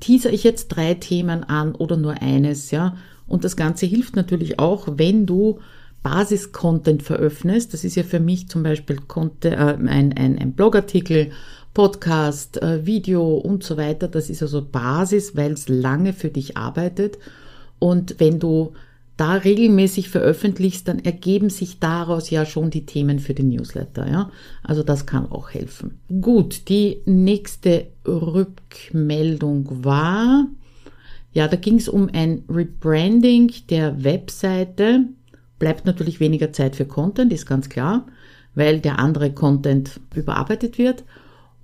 teaser 0.00 0.32
ich 0.32 0.44
jetzt 0.44 0.68
drei 0.68 0.94
Themen 0.94 1.44
an 1.44 1.74
oder 1.74 1.96
nur 1.96 2.22
eines, 2.22 2.70
ja. 2.70 2.96
Und 3.26 3.44
das 3.44 3.56
Ganze 3.56 3.86
hilft 3.86 4.16
natürlich 4.16 4.58
auch, 4.58 4.88
wenn 4.96 5.26
du 5.26 5.60
Basis-Content 6.02 7.02
veröffentlichst, 7.02 7.72
das 7.72 7.82
ist 7.82 7.96
ja 7.96 8.02
für 8.02 8.20
mich 8.20 8.48
zum 8.48 8.62
Beispiel 8.62 8.98
äh, 9.42 9.48
ein, 9.48 9.88
ein, 9.88 10.38
ein 10.38 10.52
Blogartikel, 10.52 11.30
Podcast, 11.74 12.62
äh, 12.62 12.86
Video 12.86 13.34
und 13.34 13.64
so 13.64 13.76
weiter, 13.76 14.08
das 14.08 14.30
ist 14.30 14.42
also 14.42 14.64
Basis, 14.64 15.36
weil 15.36 15.52
es 15.52 15.68
lange 15.68 16.12
für 16.12 16.30
dich 16.30 16.56
arbeitet. 16.56 17.18
Und 17.80 18.16
wenn 18.18 18.38
du 18.38 18.72
da 19.16 19.34
regelmäßig 19.34 20.08
veröffentlichst, 20.08 20.88
dann 20.88 20.98
ergeben 20.98 21.50
sich 21.50 21.78
daraus 21.78 22.30
ja 22.30 22.46
schon 22.46 22.70
die 22.70 22.86
Themen 22.86 23.18
für 23.18 23.34
den 23.34 23.48
Newsletter, 23.48 24.08
ja. 24.08 24.30
Also 24.62 24.82
das 24.82 25.06
kann 25.06 25.30
auch 25.30 25.50
helfen. 25.50 25.98
Gut, 26.20 26.68
die 26.68 26.98
nächste 27.04 27.86
Rückmeldung 28.06 29.84
war, 29.84 30.46
ja, 31.32 31.48
da 31.48 31.56
ging 31.56 31.76
es 31.76 31.88
um 31.88 32.08
ein 32.12 32.44
Rebranding 32.48 33.52
der 33.68 34.02
Webseite. 34.04 35.06
Bleibt 35.58 35.86
natürlich 35.86 36.20
weniger 36.20 36.52
Zeit 36.52 36.76
für 36.76 36.84
Content, 36.84 37.32
ist 37.32 37.46
ganz 37.46 37.68
klar, 37.68 38.06
weil 38.54 38.80
der 38.80 39.00
andere 39.00 39.32
Content 39.32 40.00
überarbeitet 40.14 40.78
wird. 40.78 41.04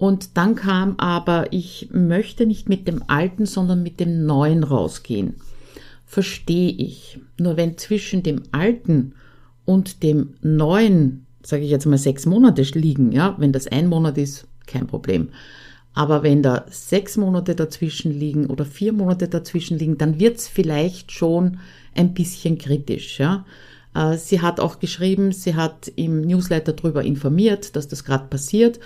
Und 0.01 0.37
dann 0.37 0.57
kam 0.57 0.97
aber, 0.99 1.53
ich 1.53 1.91
möchte 1.93 2.47
nicht 2.47 2.69
mit 2.69 2.89
dem 2.89 3.05
alten, 3.07 3.47
sondern 3.47 3.85
mit 3.85 4.01
dem 4.01 4.27
neuen 4.27 4.65
rausgehen 4.65 5.37
verstehe 6.11 6.73
ich. 6.73 7.21
Nur 7.39 7.57
wenn 7.57 7.79
zwischen 7.79 8.25
dem 8.25 8.43
alten 8.51 9.15
und 9.65 10.03
dem 10.03 10.35
neuen, 10.43 11.25
sage 11.41 11.63
ich 11.63 11.71
jetzt 11.71 11.87
mal, 11.87 11.99
sechs 11.99 12.27
Monate 12.27 12.63
liegen, 12.63 13.13
ja, 13.13 13.37
wenn 13.39 13.53
das 13.53 13.69
ein 13.69 13.87
Monat 13.87 14.19
ist, 14.19 14.49
kein 14.67 14.89
Problem. 14.89 15.29
Aber 15.95 16.25
wenn 16.25 16.43
da 16.43 16.65
sechs 16.69 17.17
Monate 17.17 17.55
dazwischen 17.55 18.11
liegen 18.11 18.47
oder 18.47 18.65
vier 18.65 18.93
Monate 18.93 19.29
dazwischen 19.29 19.79
liegen, 19.79 19.99
dann 19.99 20.19
wird's 20.19 20.49
vielleicht 20.49 21.13
schon 21.13 21.59
ein 21.95 22.13
bisschen 22.13 22.59
kritisch. 22.59 23.21
Ja. 23.21 23.45
Äh, 23.95 24.17
sie 24.17 24.41
hat 24.41 24.59
auch 24.59 24.81
geschrieben, 24.81 25.31
sie 25.31 25.55
hat 25.55 25.93
im 25.95 26.23
Newsletter 26.23 26.73
darüber 26.73 27.05
informiert, 27.05 27.77
dass 27.77 27.87
das 27.87 28.03
gerade 28.03 28.27
passiert 28.27 28.81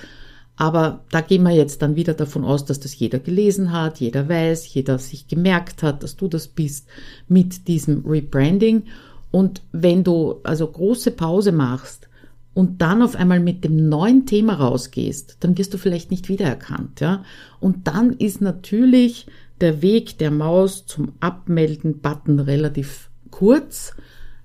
aber 0.57 1.05
da 1.11 1.21
gehen 1.21 1.43
wir 1.43 1.51
jetzt 1.51 1.83
dann 1.83 1.97
wieder 1.97 2.15
davon 2.15 2.45
aus, 2.45 2.65
dass 2.65 2.79
das 2.79 2.97
jeder 2.97 3.19
gelesen 3.19 3.73
hat, 3.73 4.01
jeder 4.01 4.29
weiß, 4.29 4.73
jeder 4.73 4.99
sich 4.99 5.27
gemerkt 5.27 5.83
hat, 5.83 6.03
dass 6.03 6.17
du 6.17 6.29
das 6.29 6.47
bist 6.47 6.87
mit 7.27 7.67
diesem 7.67 8.05
Rebranding. 8.07 8.85
Und 9.33 9.63
wenn 9.73 10.05
du 10.05 10.37
also 10.45 10.67
große 10.67 11.11
Pause 11.11 11.51
machst 11.51 12.09
und 12.55 12.81
dann 12.83 13.03
auf 13.03 13.17
einmal 13.17 13.41
mit 13.41 13.65
dem 13.65 13.89
neuen 13.89 14.27
Thema 14.27 14.55
rausgehst, 14.55 15.39
dann 15.41 15.59
wirst 15.59 15.75
du 15.75 15.79
vielleicht 15.79 16.13
nicht 16.13 16.29
wiedererkannt, 16.29 17.01
ja. 17.01 17.25
Und 17.59 17.89
dann 17.89 18.13
ist 18.13 18.41
natürlich 18.41 19.27
der 19.61 19.83
Weg 19.83 20.19
der 20.19 20.31
Maus 20.31 20.87
zum 20.87 21.15
Abmelden-Button 21.19 22.39
relativ 22.39 23.11
kurz, 23.31 23.95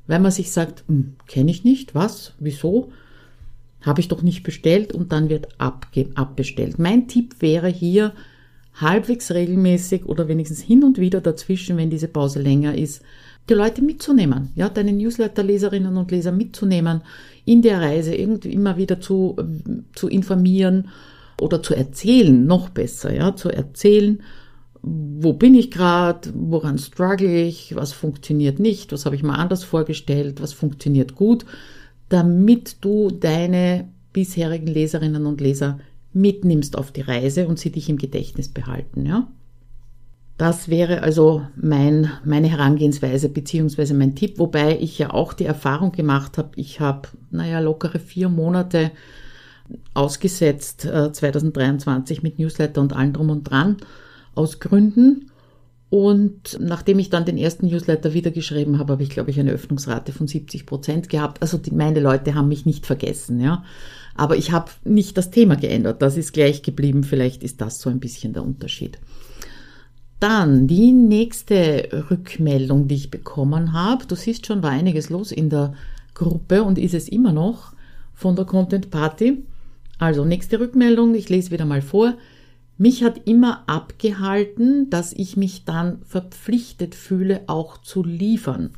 weil 0.07 0.19
man 0.19 0.31
sich 0.31 0.51
sagt, 0.51 0.83
hm, 0.87 1.17
kenne 1.27 1.51
ich 1.51 1.63
nicht, 1.63 1.93
was, 1.93 2.33
wieso? 2.39 2.91
Habe 3.81 4.01
ich 4.01 4.07
doch 4.07 4.21
nicht 4.21 4.43
bestellt 4.43 4.93
und 4.93 5.11
dann 5.11 5.29
wird 5.29 5.47
abbestellt. 5.57 6.79
Mein 6.79 7.07
Tipp 7.07 7.35
wäre 7.39 7.67
hier 7.67 8.13
halbwegs 8.73 9.31
regelmäßig 9.31 10.05
oder 10.05 10.27
wenigstens 10.27 10.61
hin 10.61 10.83
und 10.83 10.97
wieder 10.97 11.21
dazwischen, 11.21 11.77
wenn 11.77 11.89
diese 11.89 12.07
Pause 12.07 12.41
länger 12.41 12.75
ist, 12.75 13.01
die 13.49 13.53
Leute 13.55 13.81
mitzunehmen, 13.81 14.51
ja, 14.55 14.69
deine 14.69 14.93
Newsletter-Leserinnen 14.93 15.97
und 15.97 16.11
Leser 16.11 16.31
mitzunehmen, 16.31 17.01
in 17.45 17.61
der 17.61 17.81
Reise 17.81 18.15
irgendwie 18.15 18.53
immer 18.53 18.77
wieder 18.77 19.01
zu, 19.01 19.35
zu 19.93 20.07
informieren 20.07 20.89
oder 21.41 21.63
zu 21.63 21.73
erzählen, 21.73 22.45
noch 22.45 22.69
besser, 22.69 23.13
ja, 23.13 23.35
zu 23.35 23.49
erzählen, 23.49 24.21
wo 24.81 25.33
bin 25.33 25.55
ich 25.55 25.71
gerade, 25.71 26.31
woran 26.35 26.77
struggle 26.77 27.43
ich, 27.43 27.75
was 27.75 27.91
funktioniert 27.91 28.59
nicht, 28.59 28.93
was 28.93 29.05
habe 29.05 29.15
ich 29.15 29.23
mal 29.23 29.35
anders 29.35 29.63
vorgestellt, 29.63 30.41
was 30.41 30.53
funktioniert 30.53 31.15
gut 31.15 31.45
damit 32.09 32.77
du 32.81 33.11
deine 33.11 33.87
bisherigen 34.13 34.67
Leserinnen 34.67 35.25
und 35.25 35.41
Leser 35.41 35.79
mitnimmst 36.11 36.77
auf 36.77 36.91
die 36.91 37.01
Reise 37.01 37.47
und 37.47 37.59
sie 37.59 37.71
dich 37.71 37.89
im 37.89 37.97
Gedächtnis 37.97 38.49
behalten, 38.49 39.05
ja? 39.05 39.27
Das 40.37 40.69
wäre 40.69 41.03
also 41.03 41.45
mein, 41.57 42.11
meine 42.23 42.47
Herangehensweise 42.47 43.27
beziehungsweise 43.27 43.93
mein 43.93 44.15
Tipp, 44.15 44.39
wobei 44.39 44.79
ich 44.79 44.97
ja 44.97 45.13
auch 45.13 45.33
die 45.33 45.43
Erfahrung 45.43 45.91
gemacht 45.91 46.37
habe, 46.37 46.51
ich 46.55 46.79
habe, 46.79 47.09
naja, 47.29 47.59
lockere 47.59 47.99
vier 47.99 48.29
Monate 48.29 48.91
ausgesetzt 49.93 50.85
äh, 50.85 51.11
2023 51.11 52.23
mit 52.23 52.39
Newsletter 52.39 52.79
und 52.79 52.93
allem 52.93 53.11
drum 53.11 53.29
und 53.29 53.43
dran 53.43 53.77
aus 54.33 54.61
Gründen 54.61 55.28
und 55.89 56.57
nachdem 56.59 56.99
ich 56.99 57.09
dann 57.09 57.25
den 57.25 57.37
ersten 57.37 57.67
Newsletter 57.67 58.13
wieder 58.13 58.29
geschrieben 58.29 58.77
habe, 58.77 58.93
habe 58.93 59.03
ich, 59.03 59.09
glaube 59.09 59.31
ich, 59.31 59.39
eine 59.39 59.51
Öffnungsrate 59.51 60.11
von 60.11 60.27
70 60.27 60.67
Prozent 60.67 61.09
gehabt. 61.09 61.41
Also 61.41 61.57
die, 61.57 61.71
meine 61.71 61.99
Leute 61.99 62.35
haben 62.35 62.47
mich 62.47 62.65
nicht 62.65 62.85
vergessen, 62.85 63.39
ja. 63.39 63.63
Aber 64.13 64.37
ich 64.37 64.51
habe 64.51 64.69
nicht 64.83 65.17
das 65.17 65.31
Thema 65.31 65.55
geändert. 65.55 66.01
Das 66.01 66.15
ist 66.15 66.33
gleich 66.33 66.61
geblieben. 66.61 67.03
Vielleicht 67.03 67.41
ist 67.41 67.61
das 67.61 67.79
so 67.79 67.89
ein 67.89 67.99
bisschen 67.99 68.33
der 68.33 68.43
Unterschied. 68.43 68.99
Dann 70.19 70.67
die 70.67 70.91
nächste 70.91 72.05
Rückmeldung, 72.11 72.87
die 72.87 72.95
ich 72.95 73.11
bekommen 73.11 73.73
habe. 73.73 74.05
Du 74.05 74.15
siehst 74.15 74.45
schon, 74.45 74.61
war 74.61 74.71
einiges 74.71 75.09
los 75.09 75.31
in 75.31 75.49
der 75.49 75.73
Gruppe 76.13 76.63
und 76.63 76.77
ist 76.77 76.93
es 76.93 77.07
immer 77.07 77.31
noch 77.31 77.73
von 78.13 78.35
der 78.35 78.45
Content 78.45 78.91
Party. 78.91 79.43
Also 79.97 80.23
nächste 80.23 80.59
Rückmeldung, 80.59 81.15
ich 81.15 81.29
lese 81.29 81.51
wieder 81.51 81.65
mal 81.65 81.81
vor. 81.81 82.15
Mich 82.81 83.03
hat 83.03 83.27
immer 83.27 83.63
abgehalten, 83.67 84.89
dass 84.89 85.11
ich 85.11 85.35
mich 85.35 85.65
dann 85.65 86.01
verpflichtet 86.03 86.95
fühle, 86.95 87.41
auch 87.47 87.79
zu 87.79 88.05
liefern. 88.05 88.69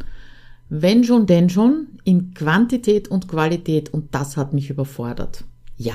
Wenn 0.70 1.04
schon, 1.04 1.28
denn 1.28 1.52
schon, 1.52 1.86
in 2.04 2.34
Quantität 2.34 3.10
und 3.10 3.28
Qualität 3.28 3.94
und 3.94 4.16
das 4.16 4.38
hat 4.38 4.54
mich 4.54 4.72
überfordert. 4.72 5.44
Ja, 5.78 5.94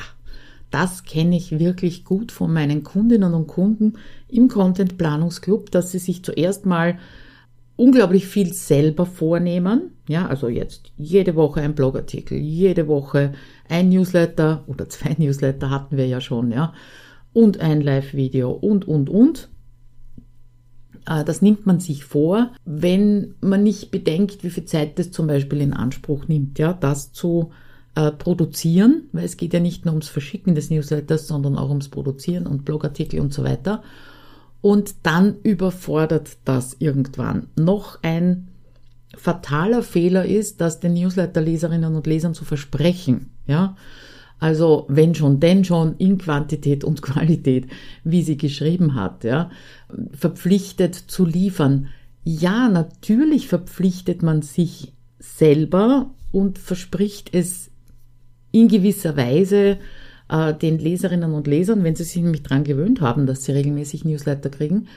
das 0.70 1.02
kenne 1.02 1.36
ich 1.36 1.58
wirklich 1.58 2.04
gut 2.04 2.30
von 2.30 2.52
meinen 2.52 2.84
Kundinnen 2.84 3.34
und 3.34 3.48
Kunden 3.48 3.94
im 4.28 4.46
Content 4.46 4.98
Planungsclub, 4.98 5.72
dass 5.72 5.90
sie 5.90 5.98
sich 5.98 6.22
zuerst 6.22 6.64
mal 6.64 7.00
unglaublich 7.74 8.28
viel 8.28 8.52
selber 8.52 9.04
vornehmen. 9.04 9.90
Ja, 10.06 10.28
also 10.28 10.46
jetzt 10.46 10.92
jede 10.96 11.34
Woche 11.34 11.60
ein 11.60 11.74
Blogartikel, 11.74 12.38
jede 12.38 12.86
Woche 12.86 13.32
ein 13.68 13.88
Newsletter 13.88 14.62
oder 14.68 14.88
zwei 14.88 15.16
Newsletter 15.18 15.70
hatten 15.70 15.96
wir 15.96 16.06
ja 16.06 16.20
schon, 16.20 16.52
ja 16.52 16.72
und 17.36 17.60
ein 17.60 17.82
Live-Video 17.82 18.50
und, 18.50 18.88
und, 18.88 19.10
und. 19.10 19.50
Äh, 21.06 21.22
das 21.22 21.42
nimmt 21.42 21.66
man 21.66 21.80
sich 21.80 22.06
vor, 22.06 22.50
wenn 22.64 23.34
man 23.42 23.62
nicht 23.62 23.90
bedenkt, 23.90 24.42
wie 24.42 24.48
viel 24.48 24.64
Zeit 24.64 24.98
das 24.98 25.10
zum 25.10 25.26
Beispiel 25.26 25.60
in 25.60 25.74
Anspruch 25.74 26.28
nimmt, 26.28 26.58
ja, 26.58 26.72
das 26.72 27.12
zu 27.12 27.50
äh, 27.94 28.10
produzieren, 28.10 29.10
weil 29.12 29.26
es 29.26 29.36
geht 29.36 29.52
ja 29.52 29.60
nicht 29.60 29.84
nur 29.84 29.92
ums 29.92 30.08
Verschicken 30.08 30.54
des 30.54 30.70
Newsletters, 30.70 31.26
sondern 31.26 31.58
auch 31.58 31.68
ums 31.68 31.90
Produzieren 31.90 32.46
und 32.46 32.64
Blogartikel 32.64 33.20
und 33.20 33.34
so 33.34 33.44
weiter. 33.44 33.82
Und 34.62 34.94
dann 35.02 35.36
überfordert 35.42 36.38
das 36.46 36.76
irgendwann. 36.78 37.48
Noch 37.54 37.98
ein 38.00 38.48
fataler 39.14 39.82
Fehler 39.82 40.24
ist, 40.24 40.62
das 40.62 40.80
den 40.80 40.94
Newsletter-Leserinnen 40.94 41.94
und 41.94 42.06
Lesern 42.06 42.32
zu 42.32 42.46
versprechen, 42.46 43.28
ja. 43.46 43.76
Also 44.38 44.84
wenn 44.88 45.14
schon, 45.14 45.40
denn 45.40 45.64
schon 45.64 45.96
in 45.96 46.18
Quantität 46.18 46.84
und 46.84 47.02
Qualität, 47.02 47.66
wie 48.04 48.22
sie 48.22 48.36
geschrieben 48.36 48.94
hat, 48.94 49.24
ja, 49.24 49.50
verpflichtet 50.12 50.94
zu 50.94 51.24
liefern. 51.24 51.88
Ja, 52.24 52.68
natürlich 52.68 53.48
verpflichtet 53.48 54.22
man 54.22 54.42
sich 54.42 54.92
selber 55.18 56.10
und 56.32 56.58
verspricht 56.58 57.34
es 57.34 57.70
in 58.52 58.68
gewisser 58.68 59.16
Weise 59.16 59.78
äh, 60.28 60.54
den 60.54 60.78
Leserinnen 60.78 61.32
und 61.32 61.46
Lesern, 61.46 61.84
wenn 61.84 61.94
sie 61.94 62.04
sich 62.04 62.22
nämlich 62.22 62.42
dran 62.42 62.64
gewöhnt 62.64 63.00
haben, 63.00 63.26
dass 63.26 63.44
sie 63.44 63.52
regelmäßig 63.52 64.04
Newsletter 64.04 64.50
kriegen. 64.50 64.88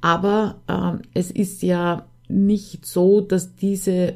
Aber 0.00 0.62
äh, 0.66 1.02
es 1.14 1.30
ist 1.30 1.62
ja 1.62 2.06
nicht 2.28 2.86
so, 2.86 3.20
dass 3.20 3.56
diese 3.56 4.14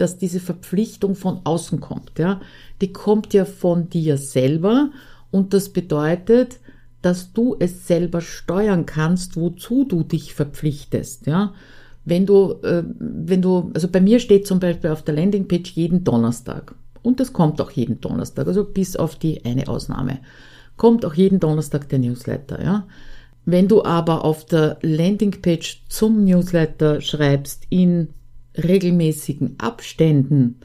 dass 0.00 0.18
diese 0.18 0.40
Verpflichtung 0.40 1.14
von 1.14 1.40
außen 1.44 1.80
kommt, 1.80 2.18
ja. 2.18 2.40
Die 2.80 2.92
kommt 2.92 3.34
ja 3.34 3.44
von 3.44 3.88
dir 3.88 4.16
selber 4.16 4.90
und 5.30 5.52
das 5.52 5.68
bedeutet, 5.70 6.58
dass 7.02 7.32
du 7.32 7.56
es 7.58 7.86
selber 7.86 8.20
steuern 8.20 8.86
kannst, 8.86 9.36
wozu 9.36 9.84
du 9.84 10.02
dich 10.02 10.34
verpflichtest, 10.34 11.26
ja. 11.26 11.54
Wenn 12.04 12.24
du, 12.24 12.52
äh, 12.62 12.84
wenn 12.98 13.42
du, 13.42 13.70
also 13.74 13.88
bei 13.88 14.00
mir 14.00 14.18
steht 14.18 14.46
zum 14.46 14.60
Beispiel 14.60 14.90
auf 14.90 15.02
der 15.02 15.14
Landingpage 15.14 15.72
jeden 15.72 16.04
Donnerstag. 16.04 16.74
Und 17.02 17.20
das 17.20 17.32
kommt 17.32 17.60
auch 17.60 17.70
jeden 17.70 18.00
Donnerstag, 18.00 18.46
also 18.46 18.64
bis 18.64 18.96
auf 18.96 19.16
die 19.16 19.44
eine 19.44 19.68
Ausnahme. 19.68 20.20
Kommt 20.76 21.04
auch 21.04 21.14
jeden 21.14 21.40
Donnerstag 21.40 21.88
der 21.88 21.98
Newsletter, 21.98 22.62
ja. 22.62 22.86
Wenn 23.44 23.66
du 23.68 23.82
aber 23.82 24.24
auf 24.24 24.44
der 24.44 24.78
Landingpage 24.82 25.84
zum 25.88 26.24
Newsletter 26.24 27.00
schreibst 27.00 27.66
in 27.70 28.08
regelmäßigen 28.62 29.56
Abständen, 29.58 30.56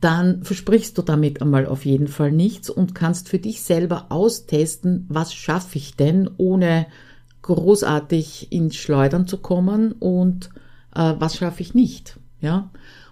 dann 0.00 0.42
versprichst 0.42 0.98
du 0.98 1.02
damit 1.02 1.40
einmal 1.40 1.66
auf 1.66 1.86
jeden 1.86 2.08
Fall 2.08 2.30
nichts 2.30 2.68
und 2.68 2.94
kannst 2.94 3.28
für 3.28 3.38
dich 3.38 3.62
selber 3.62 4.06
austesten, 4.10 5.06
was 5.08 5.32
schaffe 5.32 5.78
ich 5.78 5.96
denn, 5.96 6.28
ohne 6.36 6.86
großartig 7.42 8.52
ins 8.52 8.76
Schleudern 8.76 9.26
zu 9.26 9.38
kommen 9.38 9.92
und 9.92 10.50
äh, 10.94 11.14
was 11.18 11.36
schaffe 11.36 11.62
ich 11.62 11.74
nicht. 11.74 12.18
Ja? 12.40 12.70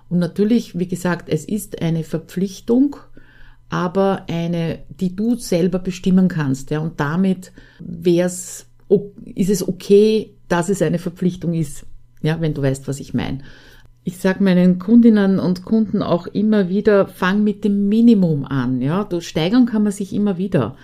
Und 0.08 0.18
natürlich, 0.18 0.78
wie 0.78 0.88
gesagt, 0.88 1.30
es 1.30 1.46
ist 1.46 1.80
eine 1.80 2.04
Verpflichtung, 2.04 2.96
aber 3.70 4.26
eine, 4.28 4.80
die 4.90 5.16
du 5.16 5.36
selber 5.36 5.78
bestimmen 5.78 6.28
kannst. 6.28 6.70
Ja, 6.70 6.80
und 6.80 7.00
damit 7.00 7.52
wär's, 7.78 8.66
ist 9.24 9.48
es 9.48 9.66
okay, 9.66 10.34
dass 10.48 10.68
es 10.68 10.82
eine 10.82 10.98
Verpflichtung 10.98 11.54
ist. 11.54 11.86
Ja, 12.20 12.38
wenn 12.42 12.52
du 12.52 12.60
weißt, 12.60 12.86
was 12.86 13.00
ich 13.00 13.14
meine. 13.14 13.38
Ich 14.04 14.18
sage 14.18 14.42
meinen 14.42 14.78
Kundinnen 14.78 15.38
und 15.38 15.64
Kunden 15.64 16.02
auch 16.02 16.26
immer 16.26 16.68
wieder, 16.68 17.06
fang 17.06 17.44
mit 17.44 17.64
dem 17.64 17.88
Minimum 17.88 18.44
an. 18.44 18.80
Ja, 18.80 19.04
du 19.04 19.20
steigern 19.20 19.66
kann 19.66 19.84
man 19.84 19.92
sich 19.92 20.12
immer 20.12 20.38
wieder. 20.38 20.76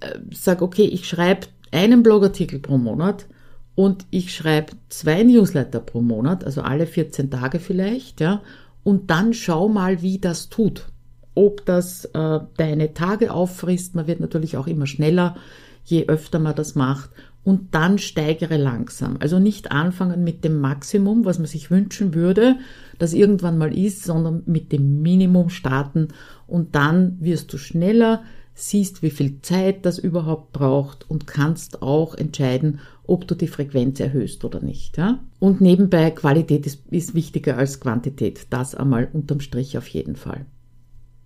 Äh, 0.00 0.18
sag, 0.32 0.62
okay, 0.62 0.84
ich 0.84 1.06
schreibe 1.06 1.48
einen 1.70 2.02
Blogartikel 2.02 2.58
pro 2.58 2.78
Monat 2.78 3.26
und 3.74 4.06
ich 4.10 4.34
schreibe 4.34 4.72
zwei 4.88 5.22
Newsletter 5.22 5.80
pro 5.80 6.00
Monat, 6.00 6.44
also 6.44 6.62
alle 6.62 6.86
14 6.86 7.30
Tage 7.30 7.58
vielleicht, 7.58 8.20
ja, 8.20 8.42
und 8.84 9.10
dann 9.10 9.32
schau 9.34 9.68
mal, 9.68 10.02
wie 10.02 10.18
das 10.18 10.48
tut. 10.48 10.86
Ob 11.34 11.64
das 11.64 12.04
äh, 12.06 12.40
deine 12.56 12.94
Tage 12.94 13.32
auffrisst, 13.32 13.94
man 13.94 14.06
wird 14.06 14.20
natürlich 14.20 14.56
auch 14.56 14.66
immer 14.66 14.86
schneller, 14.86 15.36
je 15.84 16.06
öfter 16.06 16.38
man 16.38 16.54
das 16.54 16.74
macht. 16.74 17.10
Und 17.44 17.74
dann 17.74 17.98
steigere 17.98 18.56
langsam. 18.56 19.16
Also 19.18 19.40
nicht 19.40 19.72
anfangen 19.72 20.22
mit 20.22 20.44
dem 20.44 20.60
Maximum, 20.60 21.24
was 21.24 21.38
man 21.38 21.48
sich 21.48 21.70
wünschen 21.70 22.14
würde, 22.14 22.56
das 22.98 23.14
irgendwann 23.14 23.58
mal 23.58 23.76
ist, 23.76 24.04
sondern 24.04 24.42
mit 24.46 24.70
dem 24.70 25.02
Minimum 25.02 25.48
starten 25.48 26.08
und 26.46 26.76
dann 26.76 27.16
wirst 27.20 27.52
du 27.52 27.58
schneller, 27.58 28.22
siehst, 28.54 29.02
wie 29.02 29.10
viel 29.10 29.40
Zeit 29.40 29.84
das 29.86 29.98
überhaupt 29.98 30.52
braucht 30.52 31.08
und 31.10 31.26
kannst 31.26 31.82
auch 31.82 32.14
entscheiden, 32.14 32.80
ob 33.04 33.26
du 33.26 33.34
die 33.34 33.48
Frequenz 33.48 33.98
erhöhst 33.98 34.44
oder 34.44 34.60
nicht. 34.60 34.98
Ja? 34.98 35.18
Und 35.40 35.60
nebenbei, 35.60 36.10
Qualität 36.10 36.66
ist, 36.66 36.82
ist 36.90 37.14
wichtiger 37.14 37.56
als 37.56 37.80
Quantität. 37.80 38.46
Das 38.50 38.74
einmal 38.74 39.08
unterm 39.12 39.40
Strich 39.40 39.78
auf 39.78 39.88
jeden 39.88 40.16
Fall. 40.16 40.46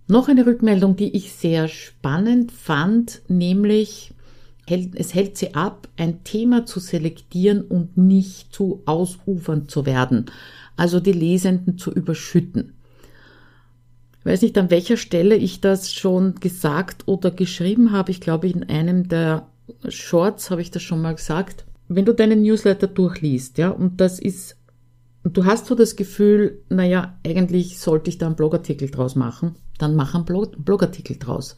Noch 0.07 0.29
eine 0.29 0.45
Rückmeldung, 0.45 0.95
die 0.95 1.15
ich 1.15 1.33
sehr 1.33 1.67
spannend 1.67 2.51
fand, 2.53 3.21
nämlich 3.27 4.13
es 4.67 5.13
hält 5.13 5.37
sie 5.37 5.55
ab, 5.55 5.87
ein 5.97 6.23
Thema 6.23 6.65
zu 6.65 6.79
selektieren 6.79 7.61
und 7.61 7.97
nicht 7.97 8.53
zu 8.53 8.83
ausufernd 8.85 9.71
zu 9.71 9.85
werden, 9.85 10.25
also 10.75 10.99
die 10.99 11.13
Lesenden 11.13 11.77
zu 11.77 11.91
überschütten 11.91 12.73
weiß 14.27 14.41
nicht, 14.41 14.57
an 14.57 14.69
welcher 14.69 14.97
Stelle 14.97 15.35
ich 15.35 15.61
das 15.61 15.93
schon 15.93 16.35
gesagt 16.35 17.07
oder 17.07 17.31
geschrieben 17.31 17.93
habe. 17.93 18.11
Ich 18.11 18.19
glaube, 18.19 18.49
in 18.49 18.65
einem 18.65 19.07
der 19.07 19.47
Shorts 19.87 20.51
habe 20.51 20.61
ich 20.61 20.69
das 20.69 20.83
schon 20.83 21.01
mal 21.01 21.15
gesagt. 21.15 21.65
Wenn 21.87 22.03
du 22.03 22.13
deinen 22.13 22.41
Newsletter 22.41 22.87
durchliest, 22.87 23.57
ja, 23.57 23.69
und 23.69 24.01
das 24.01 24.19
ist, 24.19 24.57
und 25.23 25.37
du 25.37 25.45
hast 25.45 25.67
so 25.67 25.75
das 25.75 25.95
Gefühl, 25.95 26.61
naja, 26.67 27.17
eigentlich 27.25 27.79
sollte 27.79 28.09
ich 28.09 28.17
da 28.17 28.25
einen 28.25 28.35
Blogartikel 28.35 28.91
draus 28.91 29.15
machen, 29.15 29.55
dann 29.77 29.95
mach 29.95 30.13
einen 30.13 30.25
Blog 30.25 30.53
Blogartikel 30.57 31.17
draus. 31.17 31.55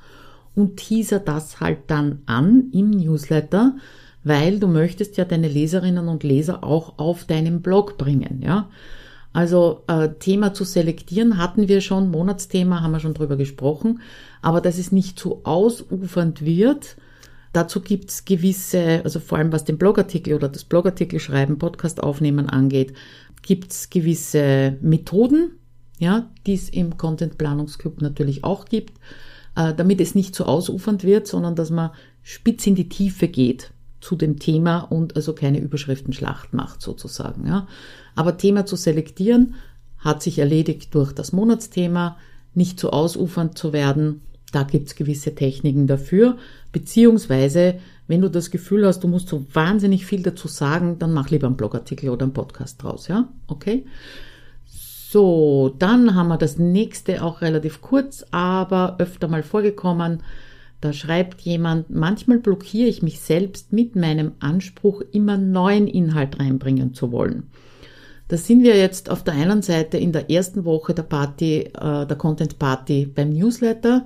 Und 0.55 0.77
teaser 0.77 1.19
das 1.19 1.59
halt 1.59 1.79
dann 1.87 2.23
an 2.25 2.69
im 2.73 2.89
Newsletter, 2.89 3.75
weil 4.23 4.59
du 4.59 4.67
möchtest 4.67 5.17
ja 5.17 5.25
deine 5.25 5.47
Leserinnen 5.47 6.07
und 6.07 6.23
Leser 6.23 6.63
auch 6.63 6.97
auf 6.97 7.25
deinen 7.25 7.61
Blog 7.61 7.97
bringen, 7.97 8.41
ja. 8.41 8.69
Also 9.31 9.83
äh, 9.87 10.09
Thema 10.19 10.53
zu 10.53 10.63
selektieren 10.63 11.37
hatten 11.37 11.67
wir 11.67 11.81
schon, 11.81 12.09
Monatsthema 12.09 12.81
haben 12.81 12.91
wir 12.91 12.99
schon 12.99 13.13
drüber 13.13 13.37
gesprochen, 13.37 14.01
aber 14.41 14.59
dass 14.59 14.79
es 14.79 14.91
nicht 14.91 15.19
zu 15.19 15.45
ausufernd 15.45 16.43
wird, 16.43 16.97
dazu 17.53 17.81
gibt's 17.81 18.25
gewisse, 18.25 19.01
also 19.03 19.19
vor 19.19 19.37
allem 19.37 19.51
was 19.51 19.65
den 19.65 19.77
Blogartikel 19.77 20.33
oder 20.33 20.49
das 20.49 20.63
Blogartikel 20.63 21.19
schreiben, 21.19 21.59
Podcast 21.59 22.01
aufnehmen 22.01 22.49
angeht, 22.49 22.93
gibt's 23.43 23.89
gewisse 23.91 24.77
Methoden, 24.81 25.51
ja, 25.99 26.29
die 26.47 26.55
es 26.55 26.69
im 26.69 26.97
Content 26.97 27.37
Planungsclub 27.37 28.01
natürlich 28.01 28.43
auch 28.43 28.65
gibt, 28.65 28.97
damit 29.55 29.99
es 30.01 30.15
nicht 30.15 30.35
zu 30.35 30.45
ausufernd 30.45 31.03
wird, 31.03 31.27
sondern 31.27 31.55
dass 31.55 31.69
man 31.69 31.91
spitz 32.21 32.67
in 32.67 32.75
die 32.75 32.89
Tiefe 32.89 33.27
geht 33.27 33.71
zu 34.01 34.15
dem 34.15 34.39
Thema 34.39 34.79
und 34.79 35.15
also 35.15 35.33
keine 35.33 35.59
Überschriftenschlacht 35.59 36.53
macht 36.53 36.81
sozusagen. 36.81 37.47
Ja. 37.47 37.67
Aber 38.15 38.37
Thema 38.37 38.65
zu 38.65 38.75
selektieren 38.75 39.55
hat 39.97 40.23
sich 40.23 40.39
erledigt 40.39 40.95
durch 40.95 41.11
das 41.11 41.33
Monatsthema, 41.33 42.17
nicht 42.53 42.79
zu 42.79 42.91
ausufernd 42.91 43.57
zu 43.57 43.73
werden. 43.73 44.21
Da 44.51 44.63
gibt's 44.63 44.95
gewisse 44.95 45.35
Techniken 45.35 45.85
dafür. 45.85 46.37
Beziehungsweise, 46.71 47.75
wenn 48.07 48.21
du 48.21 48.29
das 48.29 48.49
Gefühl 48.51 48.85
hast, 48.85 49.03
du 49.03 49.07
musst 49.07 49.29
so 49.29 49.45
wahnsinnig 49.53 50.05
viel 50.05 50.23
dazu 50.23 50.47
sagen, 50.47 50.97
dann 50.97 51.13
mach 51.13 51.29
lieber 51.29 51.47
einen 51.47 51.57
Blogartikel 51.57 52.09
oder 52.09 52.23
einen 52.23 52.33
Podcast 52.33 52.81
draus, 52.81 53.07
ja? 53.07 53.29
Okay? 53.47 53.85
So, 55.11 55.73
dann 55.79 56.13
haben 56.13 56.27
wir 56.27 56.37
das 56.37 56.59
nächste 56.59 57.23
auch 57.23 57.41
relativ 57.41 57.81
kurz, 57.81 58.23
aber 58.29 58.97
öfter 58.99 59.27
mal 59.27 59.41
vorgekommen. 59.41 60.21
Da 60.81 60.93
schreibt 60.93 61.41
jemand, 61.41 61.89
manchmal 61.89 62.37
blockiere 62.37 62.87
ich 62.87 63.01
mich 63.01 63.19
selbst 63.19 63.73
mit 63.73 63.95
meinem 63.95 64.33
Anspruch, 64.39 65.01
immer 65.11 65.35
neuen 65.35 65.87
Inhalt 65.87 66.39
reinbringen 66.39 66.93
zu 66.93 67.11
wollen. 67.11 67.49
Da 68.27 68.37
sind 68.37 68.61
wir 68.61 68.77
jetzt 68.77 69.09
auf 69.09 69.23
der 69.23 69.33
einen 69.33 69.63
Seite 69.63 69.97
in 69.97 70.11
der 70.11 70.29
ersten 70.29 70.63
Woche 70.63 70.93
der 70.93 71.01
Party, 71.01 71.61
äh, 71.61 72.05
der 72.05 72.15
Content 72.15 72.59
Party 72.59 73.07
beim 73.07 73.31
Newsletter, 73.31 74.05